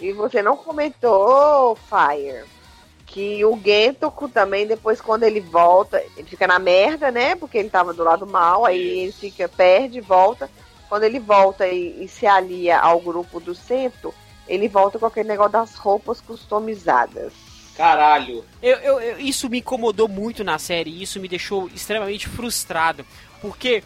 [0.00, 2.44] E você não comentou, Fire,
[3.04, 7.34] que o Gentoku também, depois quando ele volta, ele fica na merda, né?
[7.34, 10.48] Porque ele tava do lado mal, aí ele fica, perde, volta.
[10.88, 14.14] Quando ele volta e, e se alia ao grupo do centro,
[14.50, 17.32] ele volta com aquele negócio das roupas customizadas.
[17.76, 18.44] Caralho.
[18.62, 23.06] Eu, eu- eu- isso me incomodou muito na série, e isso me deixou extremamente frustrado,
[23.40, 23.82] porque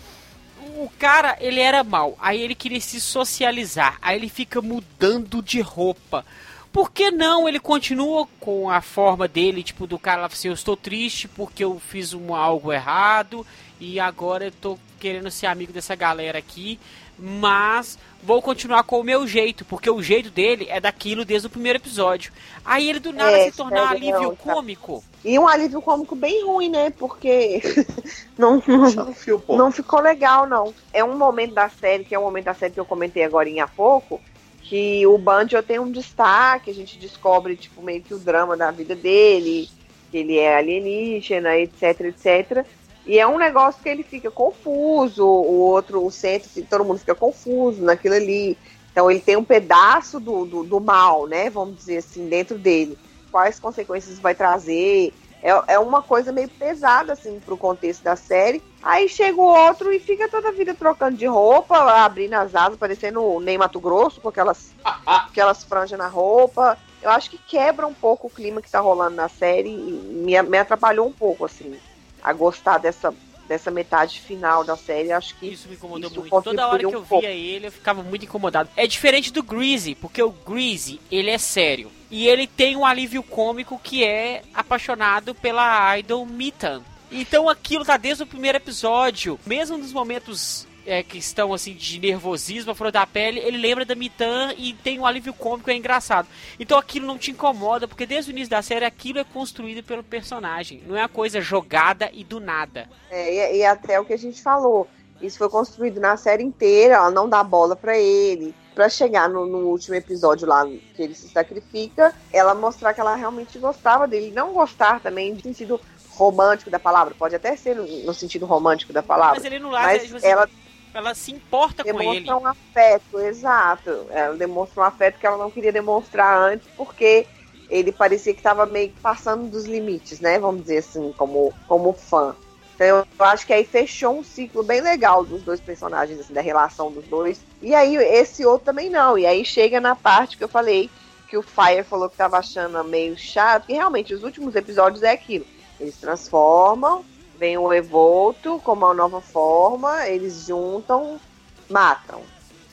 [0.77, 5.61] o cara, ele era mal, aí ele queria se socializar, aí ele fica mudando de
[5.61, 6.25] roupa.
[6.73, 10.55] Por que não ele continua com a forma dele, tipo, do cara lá assim, eu
[10.55, 13.47] estou triste porque eu fiz um, algo errado
[13.79, 16.81] e agora eu tô querendo ser amigo dessa galera aqui,
[17.19, 21.51] mas vou continuar com o meu jeito, porque o jeito dele é daquilo desde o
[21.51, 22.33] primeiro episódio.
[22.65, 24.55] Aí ele do nada É, se tornar sério, alívio não, tá.
[24.55, 25.05] cômico.
[25.25, 26.91] E um alívio cômico bem ruim, né?
[26.91, 27.63] Porque
[28.37, 29.43] não, não, fio.
[29.49, 30.75] Não ficou legal, não.
[30.93, 33.49] É um momento da série, que é um momento da série que eu comentei agora
[33.63, 34.21] há pouco,
[34.63, 38.71] que o Banjo tem um destaque, a gente descobre, tipo, meio que o drama da
[38.71, 39.69] vida dele,
[40.11, 42.67] que ele é alienígena, etc, etc.
[43.07, 47.15] E é um negócio que ele fica confuso, o outro, o centro, todo mundo fica
[47.15, 48.57] confuso naquilo ali.
[48.91, 51.51] Então ele tem um pedaço do, do, do mal, né?
[51.51, 52.97] Vamos dizer assim, dentro dele.
[53.31, 55.13] Quais consequências vai trazer?
[55.43, 58.63] É, é uma coisa meio pesada, assim, pro contexto da série.
[58.83, 62.79] Aí chega o outro e fica toda a vida trocando de roupa, abrindo as asas,
[62.79, 64.73] parecendo o Ney Mato Grosso, com aquelas,
[65.05, 66.79] aquelas franjas na roupa.
[67.03, 69.93] Eu acho que quebra um pouco o clima que tá rolando na série e
[70.25, 71.77] me, me atrapalhou um pouco, assim,
[72.25, 73.15] a gostar dessa,
[73.47, 75.13] dessa metade final da série.
[75.13, 76.43] Acho que Isso me incomodou Isso muito.
[76.43, 77.21] Toda hora que um eu pouco.
[77.21, 78.71] via ele, eu ficava muito incomodado.
[78.75, 81.93] É diferente do Greasy, porque o Greasy, ele é sério.
[82.11, 86.83] E ele tem um alívio cômico que é apaixonado pela idol Mitan.
[87.13, 89.39] Então aquilo tá desde o primeiro episódio.
[89.47, 93.85] Mesmo nos momentos é, que estão assim de nervosismo, a flor da pele, ele lembra
[93.85, 96.29] da Mitan e tem um alívio cômico, é engraçado.
[96.59, 100.03] Então aquilo não te incomoda, porque desde o início da série aquilo é construído pelo
[100.03, 100.83] personagem.
[100.87, 102.89] Não é uma coisa jogada e do nada.
[103.11, 104.89] É, e, e até o que a gente falou.
[105.21, 108.55] Isso foi construído na série inteira, ela não dá bola pra ele.
[108.75, 113.15] Pra chegar no, no último episódio lá, que ele se sacrifica, ela mostrar que ela
[113.15, 114.33] realmente gostava dele.
[114.35, 118.93] Não gostar também no sentido romântico da palavra, pode até ser no, no sentido romântico
[118.93, 119.37] da palavra.
[119.37, 120.49] Mas ele não Mas tipo assim, ela
[120.95, 121.99] ela se importa com ele.
[121.99, 124.07] demonstra um afeto, exato.
[124.11, 127.27] Ela demonstra um afeto que ela não queria demonstrar antes, porque
[127.69, 130.39] ele parecia que estava meio que passando dos limites, né?
[130.39, 132.37] Vamos dizer assim, como, como fã.
[132.75, 136.41] Então eu acho que aí fechou um ciclo bem legal dos dois personagens, assim, da
[136.41, 137.41] relação dos dois.
[137.61, 139.19] E aí esse outro também não.
[139.19, 140.91] E aí chega na parte que eu falei
[141.29, 145.11] que o Fire falou que tava achando meio chato, que realmente os últimos episódios é
[145.11, 145.47] aquilo.
[145.81, 147.05] Eles transformam,
[147.39, 151.21] vem o Evolto com uma nova forma, eles juntam,
[151.69, 152.23] matam.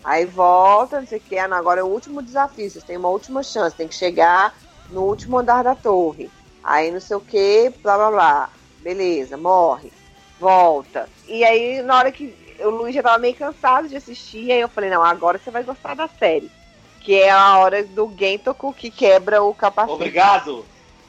[0.04, 3.44] Aí volta, não sei o que, agora é o último desafio, vocês têm uma última
[3.44, 4.56] chance, tem que chegar
[4.90, 6.30] no último andar da torre.
[6.64, 8.50] Aí não sei o que, blá blá blá.
[8.80, 9.92] Beleza, morre,
[10.40, 11.08] volta.
[11.28, 14.68] E aí, na hora que o Luiz já tava meio cansado de assistir, aí eu
[14.68, 16.52] falei, não, agora você vai gostar da série.
[17.00, 19.94] Que é a hora do Gentoku que quebra o capacete.
[19.94, 20.66] Obrigado.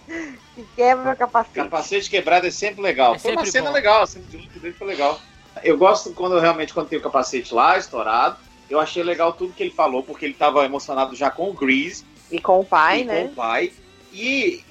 [0.54, 1.54] Que quebra o capacete.
[1.54, 3.14] Capacete quebrado é sempre legal.
[3.14, 3.74] É foi uma sempre cena bom.
[3.74, 5.20] legal, a cena de luta dele foi legal.
[5.62, 8.36] Eu gosto quando realmente quando tem o capacete lá, estourado.
[8.68, 12.04] Eu achei legal tudo que ele falou, porque ele tava emocionado já com o Grease
[12.30, 13.22] E com o pai, e né?
[13.22, 13.72] com o pai.
[14.12, 14.62] E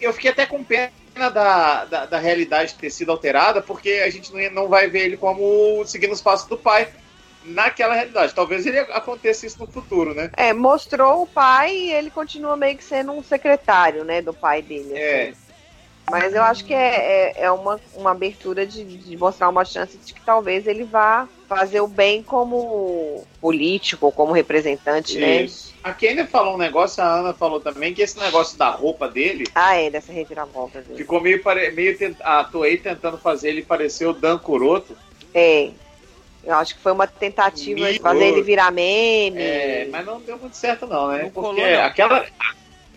[0.00, 4.32] eu fiquei até com pena da, da, da realidade ter sido alterada, porque a gente
[4.32, 6.88] não, não vai ver ele como seguindo os passos do pai.
[7.44, 8.34] Naquela realidade.
[8.34, 10.30] Talvez ele aconteça isso no futuro, né?
[10.36, 14.62] É, mostrou o pai e ele continua meio que sendo um secretário, né, do pai
[14.62, 14.94] dele.
[14.94, 15.28] É.
[15.30, 15.50] assim.
[16.10, 16.96] Mas eu acho que é,
[17.36, 21.28] é, é uma, uma abertura de, de mostrar uma chance de que talvez ele vá
[21.48, 25.42] fazer o bem como político, como representante, né?
[25.42, 25.72] Isso.
[25.82, 29.46] A Kenner falou um negócio, a Ana falou também, que esse negócio da roupa dele
[29.54, 30.98] Ah, é, dessa reviravolta dele.
[30.98, 31.40] ficou meio,
[31.74, 34.96] meio a Toei tentando fazer ele parecer o Dan Kuroto.
[35.32, 35.70] É.
[36.42, 39.40] Eu acho que foi uma tentativa de fazer ele virar meme.
[39.40, 41.24] É, mas não deu muito certo não, né?
[41.24, 41.84] Não Porque colou, não.
[41.84, 42.26] aquela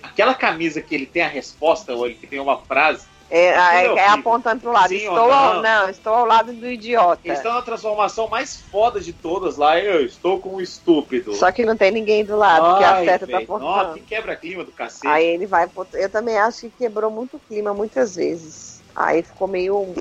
[0.02, 4.08] aquela camisa que ele tem a resposta, ou ele tem uma frase, É, é, é
[4.10, 4.90] apontando pro lado.
[4.90, 5.62] Sim ou estou ao, não?
[5.62, 7.22] não, estou ao lado do idiota.
[7.24, 11.34] eles estão na transformação mais foda de todas lá, eu estou com um estúpido.
[11.34, 13.94] Só que não tem ninguém do lado, porque a Ai, seta tá velho, Nossa, apontando.
[13.96, 15.08] que quebra-clima do cacete.
[15.08, 15.68] Aí ele vai.
[15.94, 18.82] Eu também acho que quebrou muito o clima muitas vezes.
[18.96, 19.94] Aí ficou meio.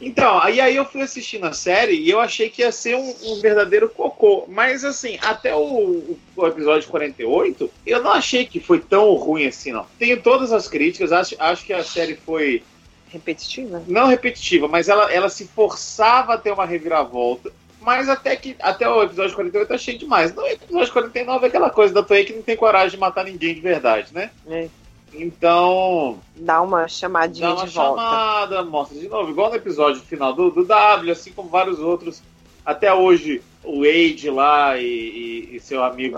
[0.00, 3.14] Então, aí aí eu fui assistindo a série e eu achei que ia ser um,
[3.22, 4.44] um verdadeiro cocô.
[4.48, 9.72] Mas assim, até o, o, episódio 48, eu não achei que foi tão ruim assim,
[9.72, 9.86] não.
[9.98, 12.62] Tenho todas as críticas, acho, acho que a série foi.
[13.08, 13.82] Repetitiva?
[13.86, 17.50] Não repetitiva, mas ela, ela se forçava a ter uma reviravolta.
[17.80, 20.34] Mas até que até o episódio 48 eu achei demais.
[20.34, 23.54] No episódio 49 é aquela coisa da Toei que não tem coragem de matar ninguém
[23.54, 24.30] de verdade, né?
[24.48, 24.68] É.
[25.16, 28.00] Então, Dá uma chamadinha dá uma de volta.
[28.02, 32.22] chamada, mostra de novo, igual no episódio final do, do W, assim como vários outros.
[32.64, 36.16] Até hoje, o Wade lá e, e- e seu amigo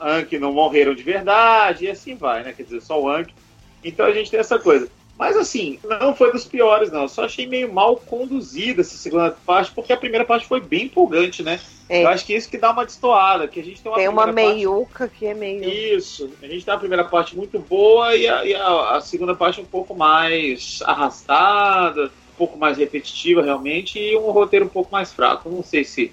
[0.00, 2.52] Anki não morreram de verdade, e assim vai, né?
[2.52, 3.34] Quer dizer, só o Anki.
[3.84, 4.88] Então a gente tem essa coisa.
[5.20, 7.02] Mas assim, não foi dos piores, não.
[7.02, 10.84] Eu só achei meio mal conduzida essa segunda parte, porque a primeira parte foi bem
[10.84, 11.60] empolgante, né?
[11.90, 12.04] É.
[12.04, 14.22] Eu acho que isso que dá uma destoada, que a gente tem uma tem uma
[14.22, 15.62] primeira parte- meiuca que é meio.
[15.68, 16.30] isso.
[16.42, 19.60] A gente tem a primeira parte muito boa e a, e a- a segunda parte
[19.60, 25.12] um pouco mais arrastada, um pouco mais repetitiva realmente, e um roteiro um pouco mais
[25.12, 25.50] fraco.
[25.50, 26.12] Não sei se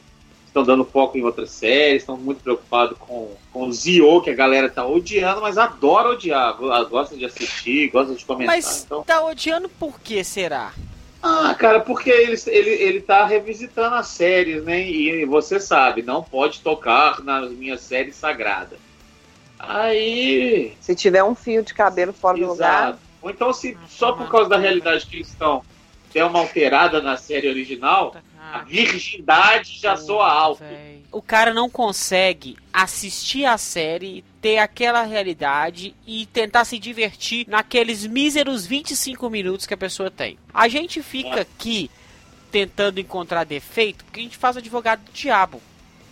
[0.62, 4.36] estão dando foco em outras séries, estão muito preocupados com, com o Zio, que a
[4.36, 8.56] galera tá odiando, mas adora odiar, go- gosta de assistir, gosta de comentar.
[8.56, 9.04] Mas Então...
[9.04, 10.72] tá odiando por que será?
[11.22, 14.88] Ah, cara, porque ele, ele, ele tá revisitando as séries, né?
[14.88, 18.78] E você sabe, não pode tocar nas minhas séries sagradas.
[19.60, 22.84] Aí Se tiver um fio de cabelo fora do lugar.
[22.90, 23.00] Exato.
[23.22, 25.64] Ou então, se só por causa da realidade que eles estão
[26.14, 28.16] der uma alterada na série original,
[28.54, 30.64] a virgindade já soa alto.
[31.12, 38.06] O cara não consegue assistir a série, ter aquela realidade e tentar se divertir naqueles
[38.06, 40.38] míseros 25 minutos que a pessoa tem.
[40.54, 41.90] A gente fica aqui
[42.52, 45.62] tentando encontrar defeito porque a gente faz advogado do diabo.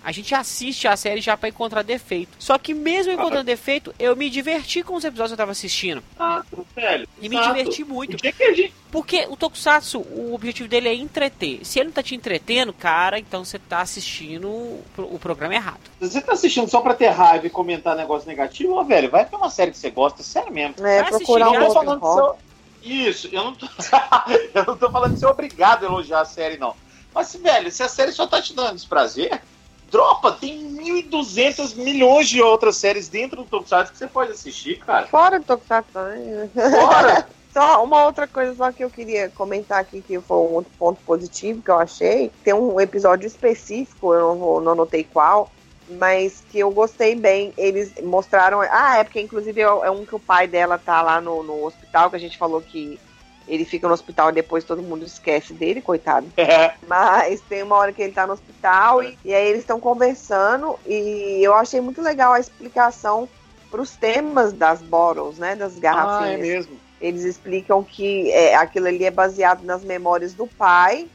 [0.05, 2.37] A gente assiste a série já pra encontrar defeito.
[2.37, 6.03] Só que mesmo encontrando defeito, eu me diverti com os episódios que eu tava assistindo.
[6.15, 7.09] Exato, velho.
[7.19, 7.53] E me exato.
[7.55, 8.13] diverti muito.
[8.13, 11.59] O dia que a gente- Porque o Tokusatsu, o objetivo dele é entreter.
[11.65, 15.55] Se ele não tá te entretendo, cara, então você tá assistindo o pro- o programa
[15.55, 15.79] errado.
[15.99, 19.25] Se você tá assistindo só pra ter raiva e comentar negócio negativo, ó, velho, vai
[19.25, 20.75] ter uma série que você gosta, sério mesmo.
[20.85, 22.37] É, Vai procurar um falando que seu-
[22.83, 23.65] Isso, eu não tô.
[24.53, 26.75] eu não tô falando que você é obrigado a elogiar a série, não.
[27.13, 29.41] Mas, velho, se a série só tá te dando desprazer,
[29.95, 35.07] dropa, tem 1.200 milhões de outras séries dentro do Tokusatsu que você pode assistir, cara.
[35.07, 36.19] Fora do Tokusatsu também.
[36.19, 36.49] né?
[36.53, 37.27] Fora!
[37.55, 40.99] Só uma outra coisa só que eu queria comentar aqui, que foi um outro ponto
[41.05, 42.29] positivo que eu achei.
[42.43, 45.49] Tem um episódio específico, eu não, vou, não anotei qual,
[45.91, 47.53] mas que eu gostei bem.
[47.57, 48.59] Eles mostraram.
[48.59, 51.65] Ah, é porque inclusive é é um que o pai dela tá lá no, no
[51.65, 52.99] hospital, que a gente falou que
[53.47, 56.27] ele fica no hospital e depois todo mundo esquece dele, coitado.
[56.37, 59.79] É, Mas tem uma hora que ele tá no hospital e, e aí eles estão
[59.79, 63.29] conversando e eu achei muito legal a explicação
[63.69, 65.55] pros temas das bottles, né?
[65.55, 66.39] Das ah, é garrafinhas.
[66.39, 66.79] mesmo.
[66.99, 71.07] Eles explicam que é, aquilo ali é baseado nas memórias do pai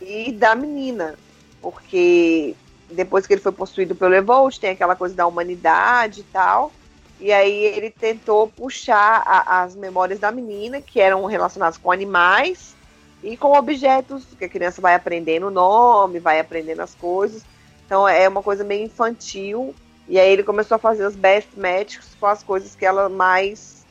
[0.00, 1.16] e da menina.
[1.60, 2.56] Porque
[2.90, 6.72] depois que ele foi possuído pelo Evolt, tem aquela coisa da humanidade e tal.
[7.20, 12.74] E aí ele tentou puxar a- as memórias da menina, que eram relacionadas com animais
[13.22, 17.44] e com objetos, que a criança vai aprendendo o nome, vai aprendendo as coisas.
[17.84, 19.74] Então é uma coisa meio infantil.
[20.08, 23.84] E aí ele começou a fazer os best matches com as coisas que ela mais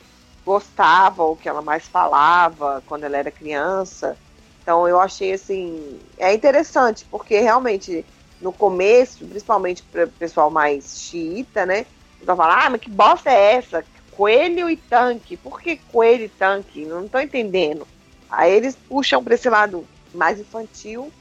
[0.43, 4.17] gostava, ou que ela mais falava quando ela era criança.
[4.63, 8.03] Então eu achei assim, é interessante, porque realmente
[8.41, 11.85] no começo, principalmente para o pessoal mais xiita, né?
[12.21, 13.83] Então fala, ah, mas que bosta é essa?
[14.11, 15.37] Coelho e tanque.
[15.37, 16.85] Por que coelho e tanque?
[16.85, 17.87] Não tô entendendo.
[18.29, 21.11] Aí eles puxam para esse lado mais infantil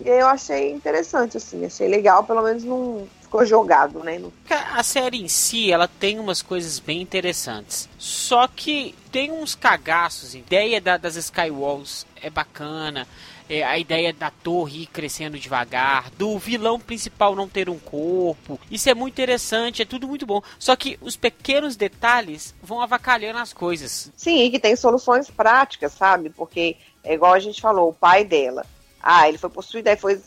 [0.00, 4.20] E aí eu achei interessante, assim, achei legal, pelo menos não ficou jogado, né?
[4.50, 7.88] A série em si, ela tem umas coisas bem interessantes.
[7.98, 10.34] Só que tem uns cagaços.
[10.34, 13.06] A ideia da- das Skywalls é bacana.
[13.48, 16.10] É, a ideia da torre crescendo devagar.
[16.10, 18.60] Do vilão principal não ter um corpo.
[18.70, 20.42] Isso é muito interessante, é tudo muito bom.
[20.58, 24.12] Só que os pequenos detalhes vão avacalhando as coisas.
[24.16, 26.30] Sim, e que tem soluções práticas, sabe?
[26.30, 28.66] Porque é igual a gente falou, o pai dela.
[29.02, 30.20] Ah, ele foi possuído, aí foi,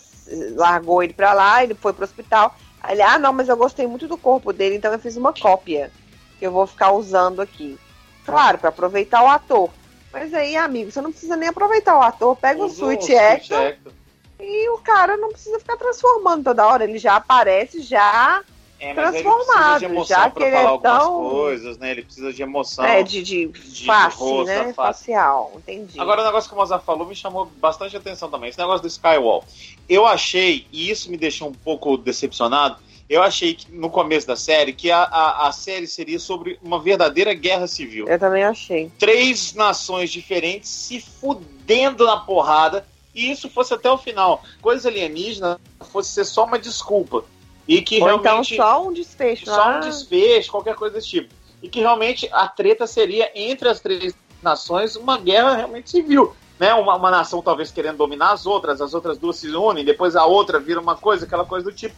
[0.56, 2.56] largou ele pra lá, ele foi pro hospital.
[2.82, 5.34] Aí ele, ah, não, mas eu gostei muito do corpo dele, então eu fiz uma
[5.34, 5.92] cópia
[6.40, 7.78] que eu vou ficar usando aqui.
[8.26, 9.70] Claro, pra aproveitar o ator.
[10.12, 13.18] Mas aí, amigo, você não precisa nem aproveitar o ator, pega o Usa Switch Switch
[13.18, 13.94] Actor Actor.
[14.40, 18.44] e o cara não precisa ficar transformando toda hora, ele já aparece já
[18.80, 21.92] É, ele transformado, emoção já que ele é tão- coisas, né?
[21.92, 22.84] Ele precisa de emoção.
[22.84, 24.74] é, de, de, de face, rosto, né?
[24.74, 24.76] face.
[24.76, 26.00] Facial, entendi.
[26.00, 28.50] Agora, o negócio que o Mozart falou me chamou bastante atenção também.
[28.50, 29.46] Esse negócio do Skywall.
[29.88, 32.78] Eu achei, e isso me deixou um pouco decepcionado,
[33.12, 36.80] eu achei que no começo da série que a, a, a série seria sobre uma
[36.80, 38.08] verdadeira guerra civil.
[38.08, 38.90] Eu também achei.
[38.98, 44.42] Três nações diferentes se fudendo na porrada, e isso fosse até o final.
[44.62, 45.60] Coisa alienígena
[45.92, 47.26] fosse ser só uma desculpa.
[47.68, 48.56] E que Ou então realmente.
[48.56, 49.46] só um desfecho.
[49.46, 51.34] só ah, um desfecho, qualquer coisa desse tipo.
[51.62, 56.34] E que realmente a treta seria entre as três nações uma guerra realmente civil.
[56.58, 56.74] Né?
[56.74, 60.26] Uma, uma nação talvez querendo dominar as outras, as outras duas se unem, depois a
[60.26, 61.96] outra vira uma coisa, aquela coisa do tipo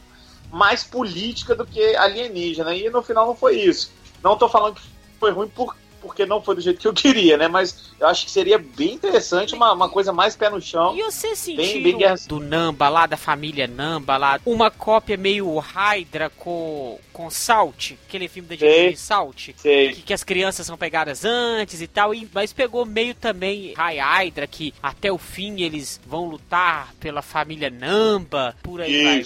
[0.54, 2.76] mais política do que alienígena.
[2.76, 3.92] E no final não foi isso.
[4.24, 4.82] Não tô falando que
[5.20, 7.48] foi ruim por, porque não foi do jeito que eu queria, né?
[7.48, 10.96] Mas eu acho que seria bem interessante uma, uma coisa mais pé no chão.
[10.96, 15.58] E você sentiu bem guerra- do Namba lá, da família Namba lá, uma cópia meio
[15.58, 18.70] Hydra com, com Salt, aquele filme da Sei.
[18.70, 19.50] Jennifer Salt?
[19.58, 19.94] Sei.
[19.94, 23.98] que, que as crianças são pegadas antes e tal, e, mas pegou meio também High
[24.00, 29.24] Hydra, que até o fim eles vão lutar pela família Namba, por aí vai.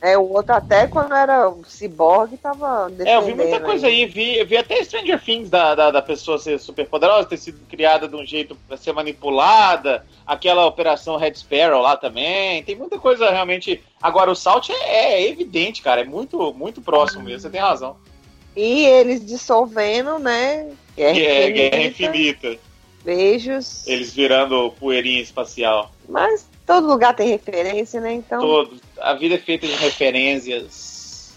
[0.00, 2.90] É, o outro até quando era o Cyborg tava.
[3.00, 6.38] É, eu vi muita coisa aí, vi, vi até Stranger Things da, da, da pessoa
[6.38, 11.34] ser super poderosa, ter sido criada de um jeito pra ser manipulada, aquela operação Red
[11.34, 13.82] Sparrow lá também, tem muita coisa realmente.
[14.00, 17.96] Agora, o Salt é, é evidente, cara, é muito, muito próximo mesmo, você tem razão.
[18.54, 20.70] E eles dissolvendo, né?
[20.96, 22.60] Guerra é Guerra Infinita, Infinita,
[23.04, 23.86] Beijos.
[23.86, 25.90] eles virando poeirinha espacial.
[26.08, 28.12] Mas todo lugar tem referência, né?
[28.12, 28.40] Então.
[28.40, 31.36] Todo, a vida é feita de referências.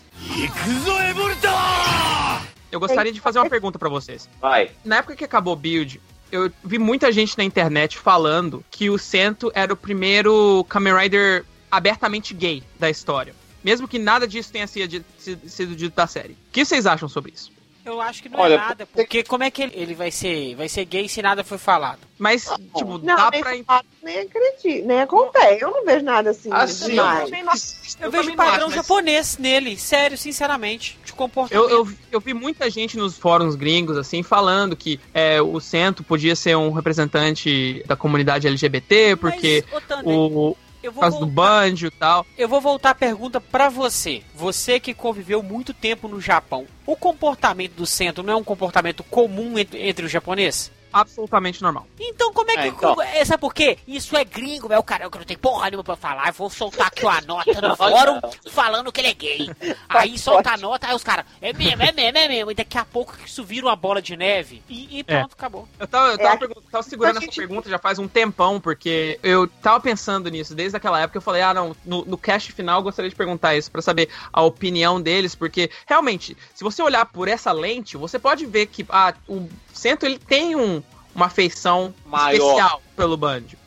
[2.72, 4.30] Eu gostaria de fazer uma pergunta para vocês.
[4.40, 4.72] Vai.
[4.86, 8.98] Na época que acabou o build, eu vi muita gente na internet falando que o
[8.98, 13.34] Sento era o primeiro Kamen Rider abertamente gay da história.
[13.64, 16.34] Mesmo que nada disso tenha sido dito da série.
[16.34, 17.52] O que vocês acham sobre isso?
[17.84, 20.56] Eu acho que não Olha, é nada, porque como é que ele, ele vai ser
[20.56, 22.00] vai ser gay se nada foi falado?
[22.18, 22.44] Mas,
[22.76, 23.64] tipo, Não, dá nem, pra.
[23.64, 25.64] fato, nem acredito, nem acontece.
[25.64, 26.50] Eu não vejo nada assim.
[26.52, 27.98] Assim, demais.
[28.00, 31.68] Eu, vejo padrão japonês nele, sério, sinceramente, de comportamento.
[31.68, 36.04] Eu, eu, eu vi muita gente nos fóruns gringos, assim, falando que é, o Cento
[36.04, 41.18] podia ser um representante da comunidade LGBT, porque Mas, Thunder, o, eu por vou causa
[41.20, 42.26] do voltar- banjo e tal.
[42.38, 44.22] Eu vou voltar a pergunta pra você.
[44.36, 46.66] Você que conviveu muito tempo no Japão.
[46.86, 50.72] O comportamento do centro não é um comportamento comum entre, entre os japoneses?
[50.94, 51.88] Absolutamente normal.
[52.00, 52.60] Então como é que...
[52.62, 53.02] É, então.
[53.02, 53.78] é, Sabe por quê?
[53.88, 54.80] Isso é gringo, velho.
[54.80, 56.28] O cara que não tem porra nenhuma pra falar.
[56.28, 58.20] Eu vou soltar aqui uma nota no fórum
[58.52, 59.50] falando que ele é gay.
[59.90, 61.26] Aí solta a nota, aí os caras...
[61.42, 62.52] É mesmo, é mesmo, é mesmo.
[62.52, 64.62] E daqui a pouco isso vira uma bola de neve.
[64.70, 65.68] E, e pronto, acabou.
[65.80, 68.08] Eu tava, eu tava, É, pergun- tava segurando a essa gente- pergunta já faz um
[68.08, 71.18] tempão, porque eu tava pensando nisso desde aquela época.
[71.18, 74.10] Eu falei, ah, não, no, no cast final eu gostaria de perguntar isso pra saber
[74.32, 78.86] a opinião deles, porque realmente, se você olhar por essa lente, você pode ver que
[78.90, 80.82] ah, o Cento ele tem um,
[81.16, 82.34] uma afeição Maior.
[82.54, 83.58] especial pelo Banjo.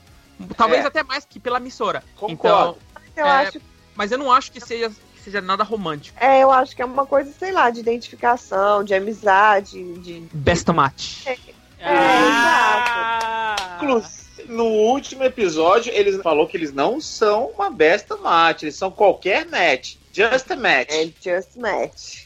[0.57, 0.89] Talvez É.
[0.89, 2.03] até mais que pela emissora.
[2.17, 2.79] Concordo.
[3.17, 3.61] Eu É, acho
[3.95, 6.19] Mas eu não acho que seja, que seja nada romântico.
[6.21, 10.27] É, eu acho que é uma coisa, sei lá, de identificação, de amizade, de.
[10.33, 11.25] Best match.
[11.81, 13.79] Ah!
[13.81, 18.91] Inclusive, no último episódio, eles falou que eles não são uma besta match, eles são
[18.91, 19.97] qualquer match.
[20.13, 20.91] Just a match.
[20.91, 22.24] É just match.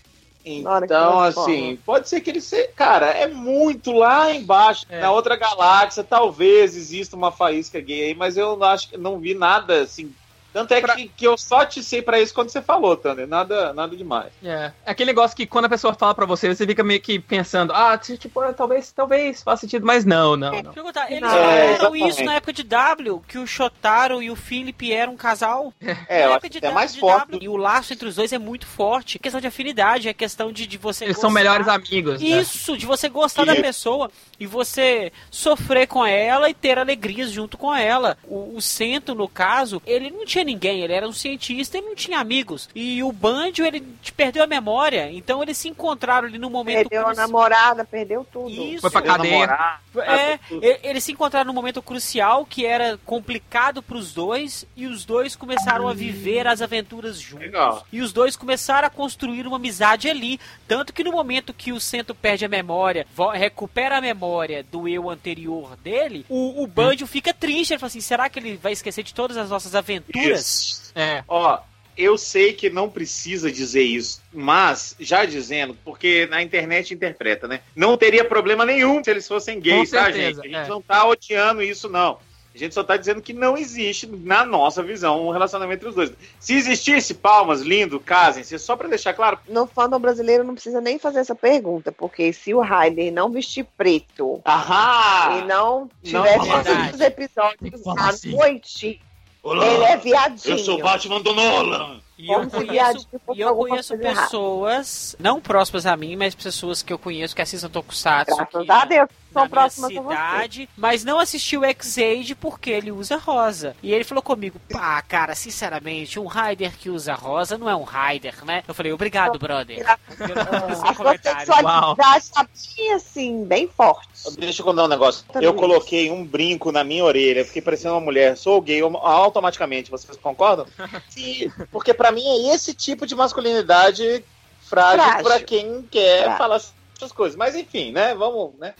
[0.84, 2.68] Então, assim, pode ser que ele seja.
[2.74, 5.00] Cara, é muito lá embaixo, É.
[5.00, 9.18] na outra galáxia, talvez exista uma faísca gay aí, mas eu não acho que não
[9.18, 10.12] vi nada assim.
[10.52, 13.26] Tanto é Pra- que, que eu só te sei pra isso quando você falou, Thunder.
[13.26, 14.32] Nada, nada demais.
[14.42, 14.72] É.
[14.84, 17.72] É aquele negócio que quando a pessoa fala pra você, você fica meio que pensando,
[17.74, 20.72] ah, tipo, ah, talvez, talvez faça sentido, mas não, não, não.
[20.72, 22.08] Contar, eles É, falaram exatamente.
[22.08, 25.72] isso na época de W, que o Shotaro e o Philip eram um casal.
[26.08, 27.18] É, na eu época de é W- mais de forte.
[27.32, 29.16] W, E o laço entre os dois é muito forte.
[29.16, 31.34] É questão de afinidade, é questão de, de você Eles são gostar.
[31.34, 32.26] melhores amigos, né?
[32.40, 34.10] Isso, de você gostar da Que- pessoa.
[34.38, 38.16] E você sofrer com ela e ter alegrias junto com ela.
[38.24, 41.94] O, o Sento, no caso, ele não tinha ninguém, ele era um cientista e não
[41.94, 42.68] tinha amigos.
[42.74, 43.80] E o Banjo, ele
[44.16, 46.88] perdeu a memória, então eles se encontraram ali no momento.
[46.88, 48.50] Perdeu a namorada, perdeu tudo.
[48.50, 48.80] Isso.
[48.80, 49.78] Foi pra cadeia.
[50.02, 55.04] É, e- eles se encontraram num momento crucial que era complicado pros dois e os
[55.04, 57.46] dois começaram a viver as aventuras juntos.
[57.46, 57.86] Legal.
[57.92, 60.38] E os dois começaram a construir uma amizade ali.
[60.66, 65.08] Tanto que no momento que o Sento perde a memória, recupera a memória do eu
[65.10, 67.72] anterior dele, o, o Banjo fica triste.
[67.72, 70.40] Ele fala assim: será que ele vai esquecer de todas as nossas aventuras?
[70.40, 70.92] Isso.
[70.94, 71.22] É.
[71.28, 71.58] Ó,
[71.98, 77.60] eu sei que não precisa dizer isso, mas já dizendo, porque na internet interpreta, né?
[77.74, 80.54] Não teria problema nenhum se eles fossem gays, Com tá, certeza, gente?
[80.54, 80.70] A gente é.
[80.70, 82.18] não tá odiando isso, não.
[82.54, 85.94] A gente só tá dizendo que não existe, na nossa visão, um relacionamento entre os
[85.94, 86.12] dois.
[86.40, 89.38] Se existisse, palmas, lindo, casem-se, só pra deixar claro.
[89.48, 93.64] No fandom brasileiro não precisa nem fazer essa pergunta, porque se o Ryder não vestir
[93.76, 95.38] preto Ahá!
[95.38, 98.30] e não Não, todos os episódios falar à assim.
[98.30, 99.00] noite,
[99.42, 100.54] Olá, ele é viadinho.
[100.54, 102.00] eu sou o Batman do Nolan!
[102.18, 106.82] E eu Como se conheço, e eu conheço pessoas, não próximas a mim, mas pessoas
[106.82, 108.34] que eu conheço que assistem Tokusatsu.
[108.36, 109.08] Graças que- a Deus,
[109.42, 113.74] minha próximas cidade, mas não assistiu X-Aid porque ele usa rosa.
[113.82, 117.84] E ele falou comigo, pá, cara, sinceramente, um Rider que usa rosa não é um
[117.84, 118.62] Rider, né?
[118.66, 119.84] Eu falei, obrigado, brother.
[120.16, 121.46] Pelo, pelo seu A sua comentário.
[121.46, 122.46] tá
[122.94, 124.08] assim, bem forte.
[124.38, 125.24] Deixa eu contar um negócio.
[125.40, 128.36] Eu coloquei um brinco na minha orelha, fiquei parecendo uma mulher.
[128.36, 130.66] Sou gay automaticamente, vocês concordam?
[131.08, 134.24] Sim, porque pra mim é esse tipo de masculinidade
[134.68, 135.24] frágil, Frágil.
[135.24, 136.38] pra quem quer Frágil.
[136.38, 136.60] falar
[136.98, 137.36] essas coisas.
[137.36, 138.14] Mas enfim, né?
[138.14, 138.74] Vamos, né?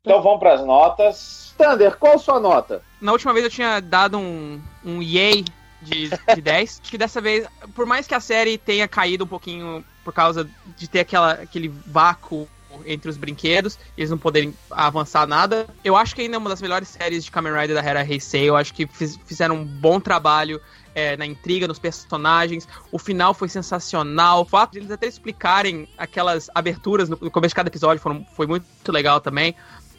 [0.00, 1.54] Então vamos para as notas.
[1.56, 2.82] Thunder, qual sua nota?
[3.00, 5.44] Na última vez eu tinha dado um, um yay
[5.80, 6.80] de, de 10.
[6.82, 10.48] Acho que dessa vez, por mais que a série tenha caído um pouquinho por causa
[10.76, 12.48] de ter aquela, aquele vácuo
[12.84, 16.60] entre os brinquedos, eles não poderem avançar nada, eu acho que ainda é uma das
[16.60, 18.48] melhores séries de Kamen Rider da era Heisei.
[18.48, 20.60] Eu acho que fiz- fizeram um bom trabalho
[20.94, 22.66] é, na intriga, nos personagens.
[22.90, 24.42] O final foi sensacional.
[24.42, 28.26] O fato de eles até explicarem aquelas aberturas no, no começo de cada episódio foram,
[28.34, 29.54] foi muito legal também.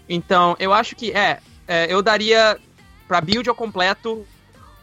[0.09, 2.57] Então, eu acho que é, é, eu daria
[3.07, 4.25] pra build ao completo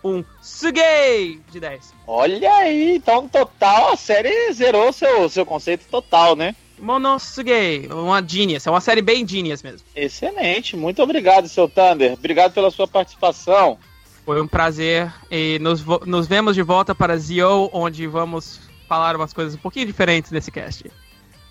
[0.04, 1.94] um Sugei de 10.
[2.06, 6.54] Olha aí, então no total a série zerou seu, seu conceito total, né?
[6.78, 9.86] Monosugei, uma genius, é uma série bem genius mesmo.
[9.94, 12.12] Excelente, muito obrigado, seu Thunder.
[12.14, 13.78] Obrigado pela sua participação.
[14.24, 19.32] Foi um prazer e nos, nos vemos de volta para Zio, onde vamos falar umas
[19.32, 20.90] coisas um pouquinho diferentes nesse cast.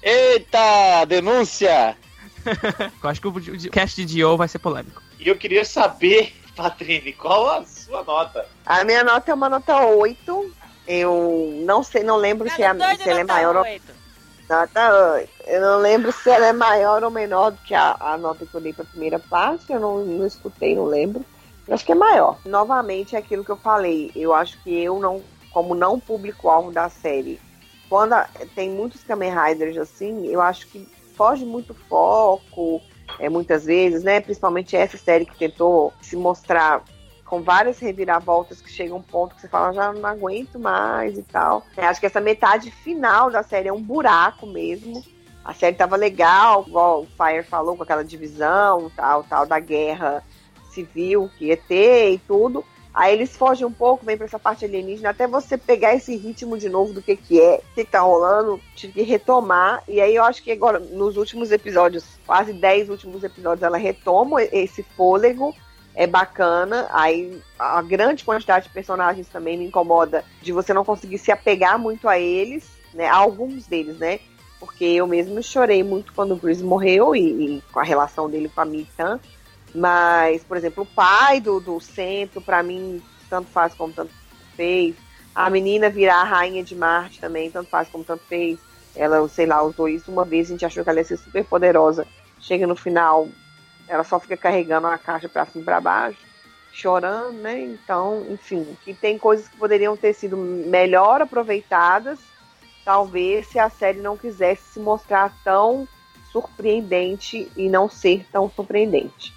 [0.01, 1.95] Eita, denúncia!
[3.01, 5.01] Eu acho que o, cast de Zio vai ser polêmico.
[5.19, 8.45] E eu queria saber, Patrine, qual a sua nota?
[8.65, 10.53] A minha nota é uma nota 8.
[10.85, 13.65] Eu não sei, não lembro se, é, se ela é maior ou
[14.49, 15.29] nota 8.
[15.45, 18.53] Eu não lembro se ela é maior ou menor do que a, a nota que
[18.53, 19.71] eu dei pra primeira parte.
[19.71, 21.25] Eu não, não escutei, não lembro.
[21.67, 22.39] Eu acho que é maior.
[22.45, 24.11] Novamente, é aquilo que eu falei.
[24.15, 27.39] Eu acho que eu não, como não público-alvo da série,
[27.89, 32.81] quando a- tem muitos Kamen Riders assim, eu acho que foge muito foco,
[33.19, 34.19] é, muitas vezes, né?
[34.19, 36.83] Principalmente essa série que tentou se mostrar
[37.33, 41.23] com várias reviravoltas que chega um ponto que você fala, já não aguento mais e
[41.23, 41.65] tal.
[41.75, 45.03] Eu acho que essa metade final da série é um buraco mesmo.
[45.43, 50.23] A série tava legal, igual o Fire falou, com aquela divisão, tal, tal, da guerra
[50.69, 52.63] civil que ia ter e tudo.
[52.93, 56.55] Aí eles fogem um pouco, vem pra essa parte alienígena, até você pegar esse ritmo
[56.55, 59.83] de novo do que que é, o que que tá rolando, tive que retomar.
[59.87, 64.43] E aí eu acho que agora, nos últimos episódios, quase 10 últimos episódios, ela retoma
[64.43, 65.55] esse fôlego,
[65.95, 66.87] é bacana.
[66.91, 71.77] Aí a grande quantidade de personagens também me incomoda de você não conseguir se apegar
[71.77, 73.07] muito a eles, né?
[73.07, 74.19] A alguns deles, né?
[74.59, 78.49] Porque eu mesmo chorei muito quando o Bruce morreu e, e com a relação dele
[78.53, 79.19] com a Mitan.
[79.75, 84.11] Mas, por exemplo, o pai do, do centro, pra mim, tanto faz como tanto
[84.55, 84.95] fez.
[85.33, 88.59] A menina virar a rainha de Marte também, tanto faz como tanto fez.
[88.95, 91.43] Ela, sei lá, usou isso uma vez, a gente achou que ela ia ser super
[91.43, 92.05] poderosa.
[92.39, 93.27] Chega no final,
[93.87, 96.19] ela só fica carregando a caixa pra cima e pra baixo,
[96.71, 97.59] chorando, né?
[97.59, 102.19] Então, enfim, que tem coisas que poderiam ter sido melhor aproveitadas,
[102.83, 105.87] talvez se a série não quisesse se mostrar tão
[106.31, 109.33] surpreendente e não ser tão surpreendente.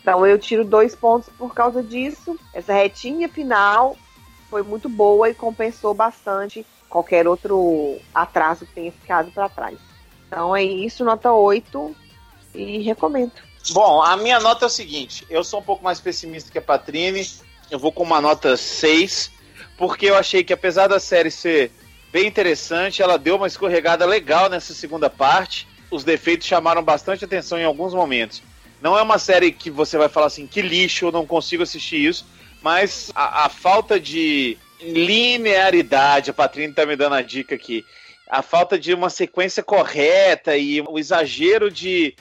[0.00, 2.38] Então eu tiro dois pontos por causa disso.
[2.54, 3.96] Essa retinha final
[4.48, 9.78] foi muito boa e compensou bastante qualquer outro atraso que tenha ficado para trás.
[10.26, 11.94] Então é isso, nota 8
[12.54, 13.49] e recomendo.
[13.68, 16.62] Bom, a minha nota é o seguinte: eu sou um pouco mais pessimista que a
[16.62, 17.28] Patrine.
[17.70, 19.30] Eu vou com uma nota 6,
[19.78, 21.70] porque eu achei que apesar da série ser
[22.10, 25.68] bem interessante, ela deu uma escorregada legal nessa segunda parte.
[25.88, 28.42] os defeitos chamaram bastante atenção em alguns momentos.
[28.80, 32.04] Não é uma série que você vai falar assim, que lixo, eu não consigo assistir
[32.04, 32.26] isso,
[32.62, 37.84] mas a, a falta de linearidade, a Patrícia tá me dando a dica aqui,
[38.28, 42.14] a falta de uma sequência correta e o exagero de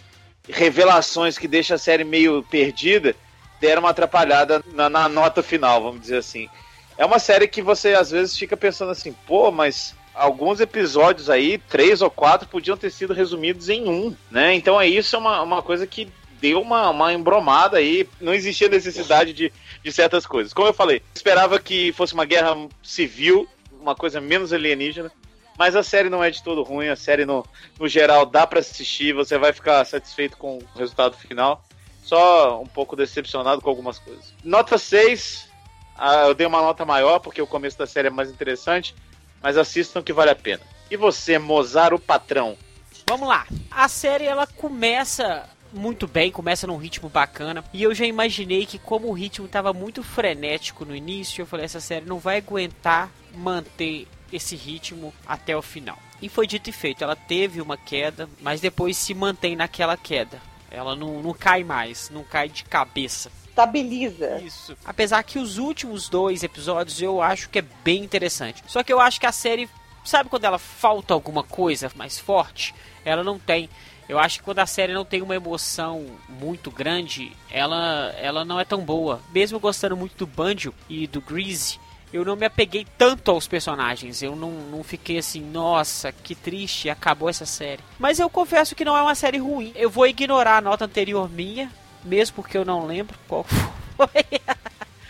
[0.50, 3.16] revelações que deixa a série meio perdida,
[3.62, 6.50] deram uma atrapalhada na, na nota final, vamos dizer assim.
[6.98, 11.58] É uma série que você às vezes fica pensando assim, pô, mas alguns episódios aí,
[11.58, 14.54] três ou quatro, podiam ter sido resumidos em um, né?
[14.54, 16.10] Então é isso, é uma, uma coisa que
[16.42, 19.52] deu uma, uma embromada aí, não existia necessidade de,
[19.84, 20.54] de certas coisas.
[20.54, 23.48] Como eu falei, esperava que fosse uma guerra civil,
[23.80, 25.12] uma coisa menos alienígena,
[25.60, 27.46] mas a série não é de todo ruim, a série no,
[27.78, 31.62] no geral dá para assistir, você vai ficar satisfeito com o resultado final.
[32.02, 34.34] Só um pouco decepcionado com algumas coisas.
[34.42, 35.50] Nota 6,
[35.98, 38.96] ah, eu dei uma nota maior porque o começo da série é mais interessante,
[39.44, 40.62] mas assistam que vale a pena.
[40.90, 42.58] E você, Mozart, o patrão?
[43.06, 43.46] Vamos lá.
[43.70, 47.66] A série ela começa muito bem, começa num ritmo bacana.
[47.74, 51.66] E eu já imaginei que, como o ritmo estava muito frenético no início, eu falei:
[51.66, 55.98] essa série não vai aguentar manter esse ritmo até o final.
[56.22, 60.42] E foi dito e feito, ela teve uma queda, mas depois se mantém naquela queda.
[60.70, 63.32] Ela não, não cai mais, não cai de cabeça.
[63.48, 64.40] Estabiliza.
[64.40, 64.78] Isso.
[64.86, 68.64] Apesar que os últimos dois episódios eu acho que é bem interessante.
[68.68, 69.70] Só que eu acho que a série,
[70.04, 72.74] sabe quando ela falta alguma coisa mais forte?
[73.04, 73.70] Ela não tem.
[74.08, 78.60] Eu acho que quando a série não tem uma emoção muito grande, ela, ela não
[78.60, 79.22] é tão boa.
[79.32, 81.80] Mesmo gostando muito do Banjo e do Greasy,
[82.12, 84.22] eu não me apeguei tanto aos personagens.
[84.22, 87.84] Eu não, não fiquei assim, nossa, que triste, acabou essa série.
[87.98, 89.72] Mas eu confesso que não é uma série ruim.
[89.76, 91.72] Eu vou ignorar a nota anterior minha,
[92.04, 93.44] mesmo porque eu não lembro qual
[93.96, 94.26] foi.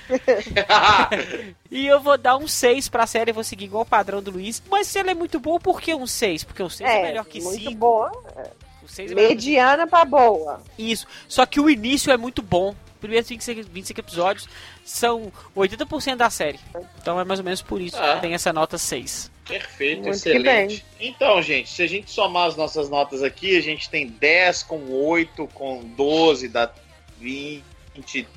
[1.70, 4.62] e eu vou dar um 6 pra série, vou seguir igual o padrão do Luiz.
[4.70, 6.44] Mas se ela é muito boa, por que um 6?
[6.44, 7.54] Porque um 6 é, é melhor que 5.
[7.54, 8.12] Muito boa.
[8.36, 8.70] É
[9.14, 10.62] Mediana pra boa.
[10.78, 11.06] Isso.
[11.28, 12.76] Só que o início é muito bom.
[13.00, 14.50] Primeiros 25, 25 episódios
[14.84, 16.60] são 80% da série.
[17.02, 18.16] Então é mais ou menos por isso ah.
[18.16, 19.32] que tem essa nota 6.
[19.50, 20.86] Perfeito, Muito excelente.
[21.00, 24.92] Então, gente, se a gente somar as nossas notas aqui, a gente tem 10 com
[24.92, 26.72] 8, com 12, dá
[27.20, 27.64] 20,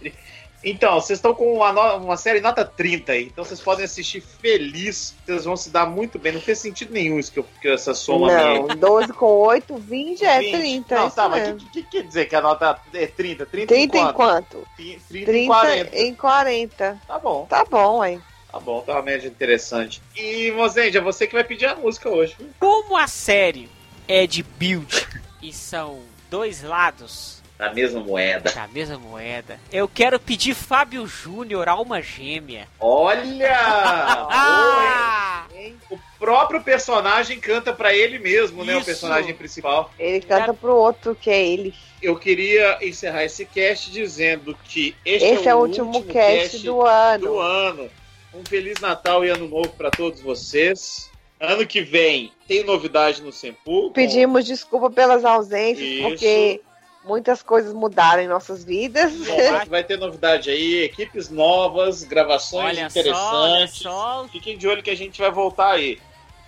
[0.01, 0.17] 30.
[0.65, 2.05] Então, vocês estão com uma, no...
[2.05, 6.19] uma série nota 30 aí, então vocês podem assistir feliz, vocês vão se dar muito
[6.19, 6.33] bem.
[6.33, 8.77] Não fez sentido nenhum isso que, eu, que essa soma Não, minha.
[8.77, 10.53] 12 com 8, 20 é 20.
[10.53, 10.95] 30.
[10.95, 13.47] Não, tá, mas o que, que, quer dizer que a nota é 30?
[13.47, 14.67] 30, 30 em quanto?
[14.77, 15.97] 30, 30 em 40.
[15.97, 17.01] em 40.
[17.07, 17.47] Tá bom.
[17.47, 18.23] Tá bom, hein?
[18.51, 20.03] Tá bom, tá uma média interessante.
[20.15, 22.37] E, Mozendia, é você que vai pedir a música hoje.
[22.61, 23.69] Como a série
[24.07, 25.09] é de build
[25.43, 26.01] e são
[26.31, 28.51] dois lados da mesma moeda.
[28.51, 29.61] Da mesma moeda.
[29.73, 32.67] Eu quero pedir Fábio Júnior, alma gêmea.
[32.81, 33.55] Olha!
[33.57, 35.47] ah!
[35.89, 38.67] O próprio personagem canta para ele mesmo, Isso.
[38.67, 38.77] né?
[38.77, 39.93] O personagem principal.
[39.97, 41.73] Ele canta pro outro, que é ele.
[42.03, 46.13] Eu queria encerrar esse cast dizendo que este esse é, o, é o último, último
[46.13, 47.25] cast, cast do ano.
[47.25, 47.91] Do ano.
[48.35, 51.09] Um Feliz Natal e Ano Novo para todos vocês.
[51.39, 53.93] Ano que vem tem novidade no Sempu.
[53.93, 54.49] Pedimos com...
[54.49, 56.09] desculpa pelas ausências, Isso.
[56.09, 56.61] porque
[57.05, 59.13] muitas coisas mudaram em nossas vidas.
[59.13, 63.79] Bom, vai ter novidade aí, equipes novas, gravações olha interessantes.
[63.79, 65.99] Só, Fiquem de olho que a gente vai voltar aí.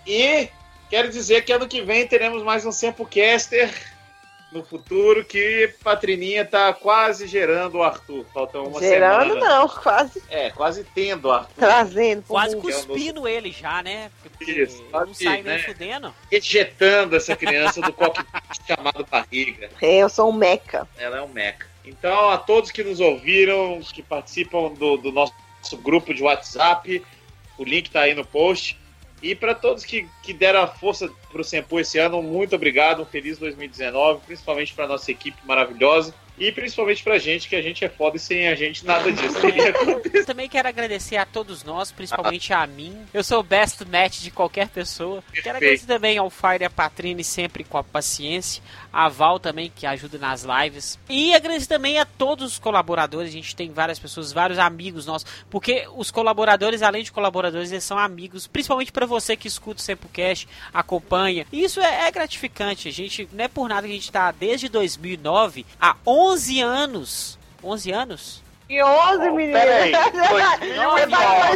[0.06, 0.48] E
[0.88, 3.93] quero dizer que ano que vem teremos mais um Sempocaster
[4.54, 8.24] no futuro que Patrininha tá quase gerando o Arthur.
[8.32, 9.58] Falta uma gerando, semana.
[9.58, 10.22] não, quase.
[10.30, 11.54] É, quase tendo o Arthur.
[11.56, 12.22] Trazendo.
[12.22, 14.10] Quase cuspindo ele já, né?
[14.22, 15.58] Porque Isso, não sai nem né?
[15.58, 16.14] fudendo.
[16.30, 18.24] Ejetando essa criança do coque
[18.66, 19.68] chamado barriga.
[19.82, 20.88] É, eu sou um meca.
[20.96, 21.66] Ela é um meca.
[21.84, 25.34] Então, a todos que nos ouviram, que participam do, do nosso
[25.82, 27.04] grupo de WhatsApp,
[27.58, 28.78] o link tá aí no post.
[29.24, 33.00] E para todos que, que deram a força para o Sempo esse ano, muito obrigado,
[33.00, 36.14] um feliz 2019, principalmente para nossa equipe maravilhosa.
[36.36, 39.36] E principalmente pra gente, que a gente é foda e sem a gente nada disso
[39.40, 39.72] teria
[40.26, 42.98] Também quero agradecer a todos nós, principalmente a mim.
[43.14, 45.22] Eu sou o best match de qualquer pessoa.
[45.22, 45.44] Perfeito.
[45.44, 48.62] Quero agradecer também ao Fire e a Patrine, sempre com a paciência.
[48.94, 50.98] A Val também, que ajuda nas lives.
[51.08, 53.28] E agradecer também a todos os colaboradores.
[53.28, 55.26] A gente tem várias pessoas, vários amigos nossos.
[55.50, 58.46] Porque os colaboradores, além de colaboradores, eles são amigos.
[58.46, 61.46] Principalmente para você que escuta o Sempocast, acompanha.
[61.52, 62.88] E isso é, é gratificante.
[62.88, 66.60] A gente, não é por nada que a gente tá desde 2009 a 11 11
[66.60, 67.38] anos.
[67.62, 68.42] 11 anos?
[68.68, 69.58] Que 11, oh, menino?
[69.58, 69.92] Peraí,
[70.28, 71.06] foi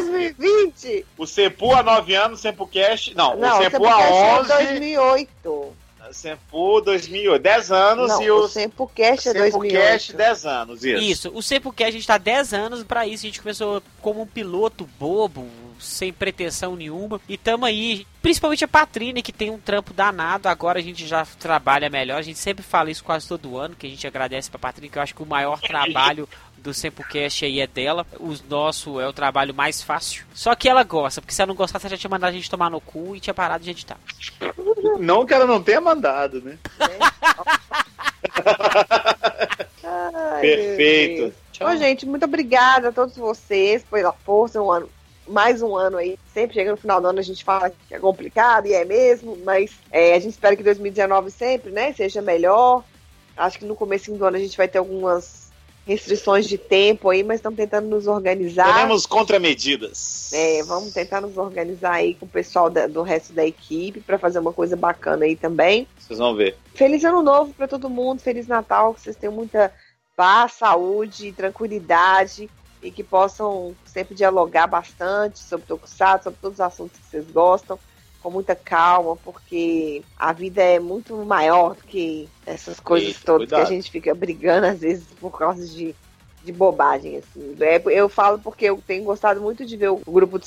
[0.00, 1.06] 2020.
[1.16, 3.12] O Cepu há 9 anos, o Cepu Cash.
[3.14, 3.98] Não, não o Cepu há
[4.40, 4.52] 11.
[4.52, 5.76] É 2008.
[6.12, 9.72] Sempu 2008, 10 anos não, e o, o Sempocast é 2008.
[9.72, 11.02] Sempocast 10 anos, isso.
[11.02, 14.26] Isso, o Sempocast a gente tá 10 anos, pra isso a gente começou como um
[14.26, 15.46] piloto bobo,
[15.78, 17.20] sem pretensão nenhuma.
[17.28, 20.48] E tamo aí, principalmente a Patrine, que tem um trampo danado.
[20.48, 22.18] Agora a gente já trabalha melhor.
[22.18, 24.98] A gente sempre fala isso quase todo ano, que a gente agradece pra Patrine, que
[24.98, 26.28] eu acho que o maior trabalho
[26.62, 28.06] do Sempocast aí é dela.
[28.18, 30.24] O nosso é o trabalho mais fácil.
[30.34, 32.50] Só que ela gosta, porque se ela não gostasse, ela já tinha mandado a gente
[32.50, 33.98] tomar no cu e tinha parado de editar.
[34.98, 36.58] Não que ela não tenha mandado, né?
[39.84, 41.34] Ai, Perfeito.
[41.60, 44.88] Bom, gente, muito obrigada a todos vocês pela força, um ano,
[45.26, 46.18] mais um ano aí.
[46.32, 49.36] Sempre chega no final do ano a gente fala que é complicado, e é mesmo,
[49.44, 52.84] mas é, a gente espera que 2019 sempre, né, seja melhor.
[53.36, 55.47] Acho que no começo do ano a gente vai ter algumas
[55.88, 58.74] restrições de tempo aí, mas estamos tentando nos organizar.
[58.74, 60.30] Teremos contramedidas.
[60.34, 64.18] É, vamos tentar nos organizar aí com o pessoal da- do resto da equipe para
[64.18, 65.88] fazer uma coisa bacana aí também.
[65.98, 66.56] Vocês vão ver.
[66.74, 69.72] Feliz ano novo para todo mundo, feliz Natal, que vocês tenham muita
[70.14, 72.50] paz, saúde, tranquilidade
[72.82, 77.24] e que possam sempre dialogar bastante sobre o Tokusatsu, sobre todos os assuntos que vocês
[77.30, 77.78] gostam,
[78.22, 83.48] com muita calma, porque a vida é muito maior do que essas coisas Eita, todas
[83.48, 83.66] cuidado.
[83.66, 85.94] que a gente fica brigando às vezes por causa de,
[86.44, 87.56] de bobagem assim.
[87.60, 90.46] É, eu falo porque eu tenho gostado muito de ver o grupo de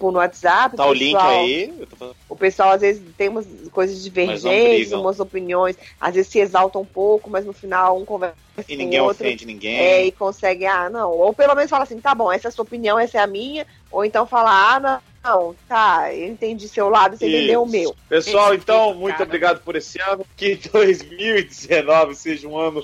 [0.00, 0.76] no WhatsApp.
[0.76, 1.74] Tá o link pessoal- aí.
[1.80, 6.30] Eu tô falando- o pessoal às vezes tem umas coisas divergentes, umas opiniões, às vezes
[6.30, 9.46] se exaltam um pouco, mas no final um conversa E com ninguém o outro ofende
[9.46, 9.76] ninguém.
[9.78, 11.10] é, e consegue, ah, não.
[11.10, 13.26] Ou pelo menos fala assim, tá bom, essa é a sua opinião, essa é a
[13.26, 13.66] minha.
[13.90, 17.72] Ou então fala, ah, não, não tá, eu entendi seu lado, você entendeu o Isso.
[17.72, 17.96] meu.
[18.08, 19.24] Pessoal, então, muito cara.
[19.24, 20.24] obrigado por esse ano.
[20.36, 22.82] Que 2019 seja um ano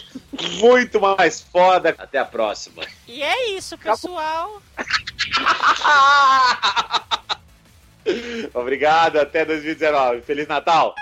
[0.58, 1.94] muito mais foda.
[1.98, 2.84] Até a próxima.
[3.06, 4.60] E é isso, pessoal.
[8.54, 10.22] Obrigado, até 2019.
[10.22, 10.94] Feliz Natal.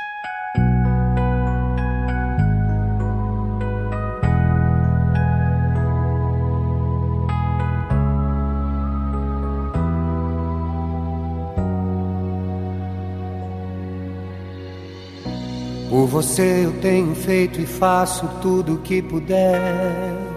[15.90, 20.29] Por você eu tenho feito e faço tudo o que puder.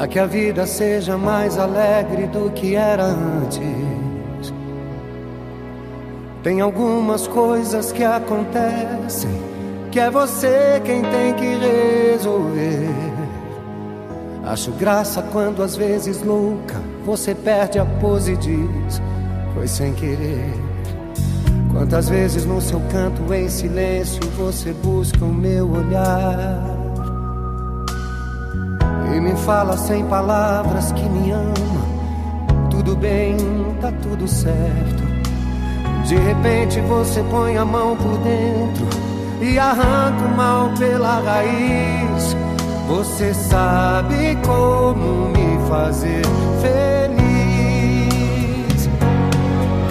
[0.00, 3.60] Para que a vida seja mais alegre do que era antes.
[6.42, 9.30] Tem algumas coisas que acontecem
[9.92, 11.54] que é você quem tem que
[12.14, 12.88] resolver.
[14.42, 19.02] Acho graça quando às vezes louca você perde a pose e diz:
[19.52, 20.54] Foi sem querer.
[21.74, 26.79] Quantas vezes no seu canto em silêncio você busca o meu olhar
[29.20, 31.54] me fala sem palavras que me ama.
[32.70, 33.36] Tudo bem,
[33.80, 35.10] tá tudo certo.
[36.06, 38.86] De repente você põe a mão por dentro
[39.40, 42.36] e arranca o mal pela raiz.
[42.88, 46.22] Você sabe como me fazer
[46.60, 46.80] feliz.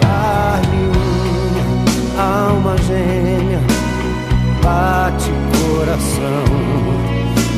[0.02, 0.92] Carne
[1.56, 3.62] unha, alma gêmea,
[4.62, 5.32] bate
[5.78, 7.09] coração.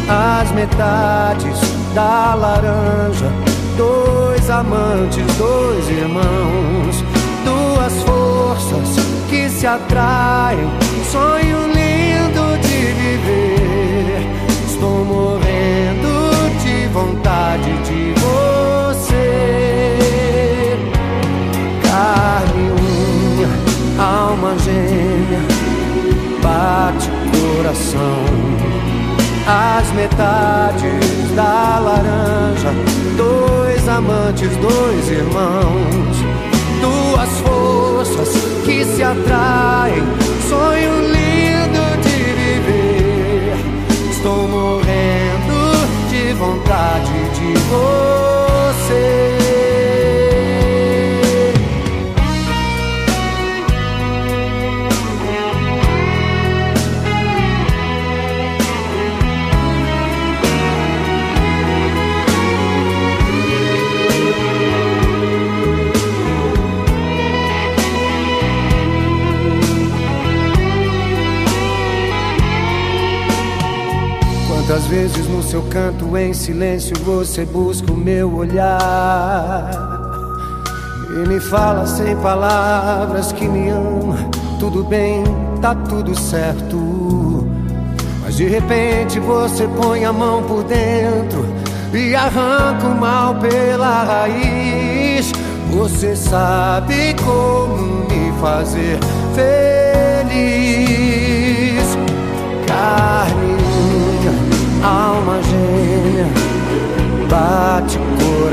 [0.10, 1.60] As metades
[1.94, 3.32] da laranja,
[3.78, 7.04] dois amantes, dois irmãos,
[7.46, 8.96] duas forças
[9.30, 10.70] que se atraem,
[11.12, 14.22] sonho lindo de viver.
[14.66, 16.32] Estou morrendo
[16.64, 19.20] de vontade de você.
[21.84, 23.50] Carne, unha,
[24.04, 25.42] alma gêmea,
[26.42, 28.31] bate coração.
[29.54, 32.74] As metades da laranja,
[33.18, 36.16] dois amantes, dois irmãos,
[36.80, 38.30] duas forças
[38.64, 40.04] que se atraem,
[40.48, 43.58] sonho lindo de viver.
[44.10, 45.76] Estou morrendo
[46.10, 49.31] de vontade de você.
[74.92, 79.72] Vezes no seu canto em silêncio você busca o meu olhar
[81.16, 84.18] e me fala sem palavras que me ama.
[84.60, 85.24] Tudo bem,
[85.62, 87.48] tá tudo certo.
[88.22, 91.46] Mas de repente você põe a mão por dentro
[91.94, 95.32] e arranca o mal pela raiz.
[95.72, 99.00] Você sabe como me fazer
[99.34, 100.52] feliz.
[102.68, 103.61] Carne,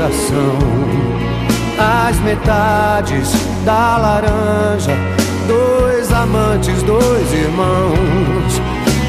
[0.09, 0.57] coração.
[1.77, 3.31] as metades
[3.63, 4.91] da laranja,
[5.47, 8.61] dois amantes, dois irmãos,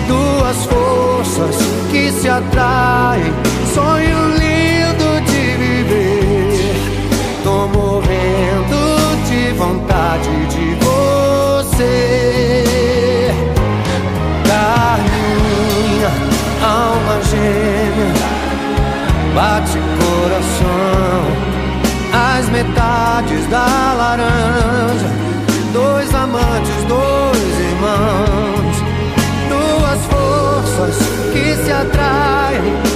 [0.07, 1.57] duas forças
[1.91, 3.33] que se atraem,
[3.75, 6.75] sonho lindo de viver.
[7.43, 8.79] Tô morrendo
[9.29, 10.77] de vontade de
[11.65, 12.15] você,
[14.47, 16.11] carninha,
[16.63, 18.13] alma gêmea,
[19.35, 19.90] bate
[20.21, 21.23] coração.
[22.13, 25.11] As metades da laranja,
[25.73, 28.77] dois amantes, dois irmãos,
[29.49, 30.97] duas forças
[31.33, 32.90] que se atraem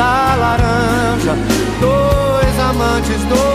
[0.00, 1.34] da laranja.
[1.80, 3.49] Dois amantes, dois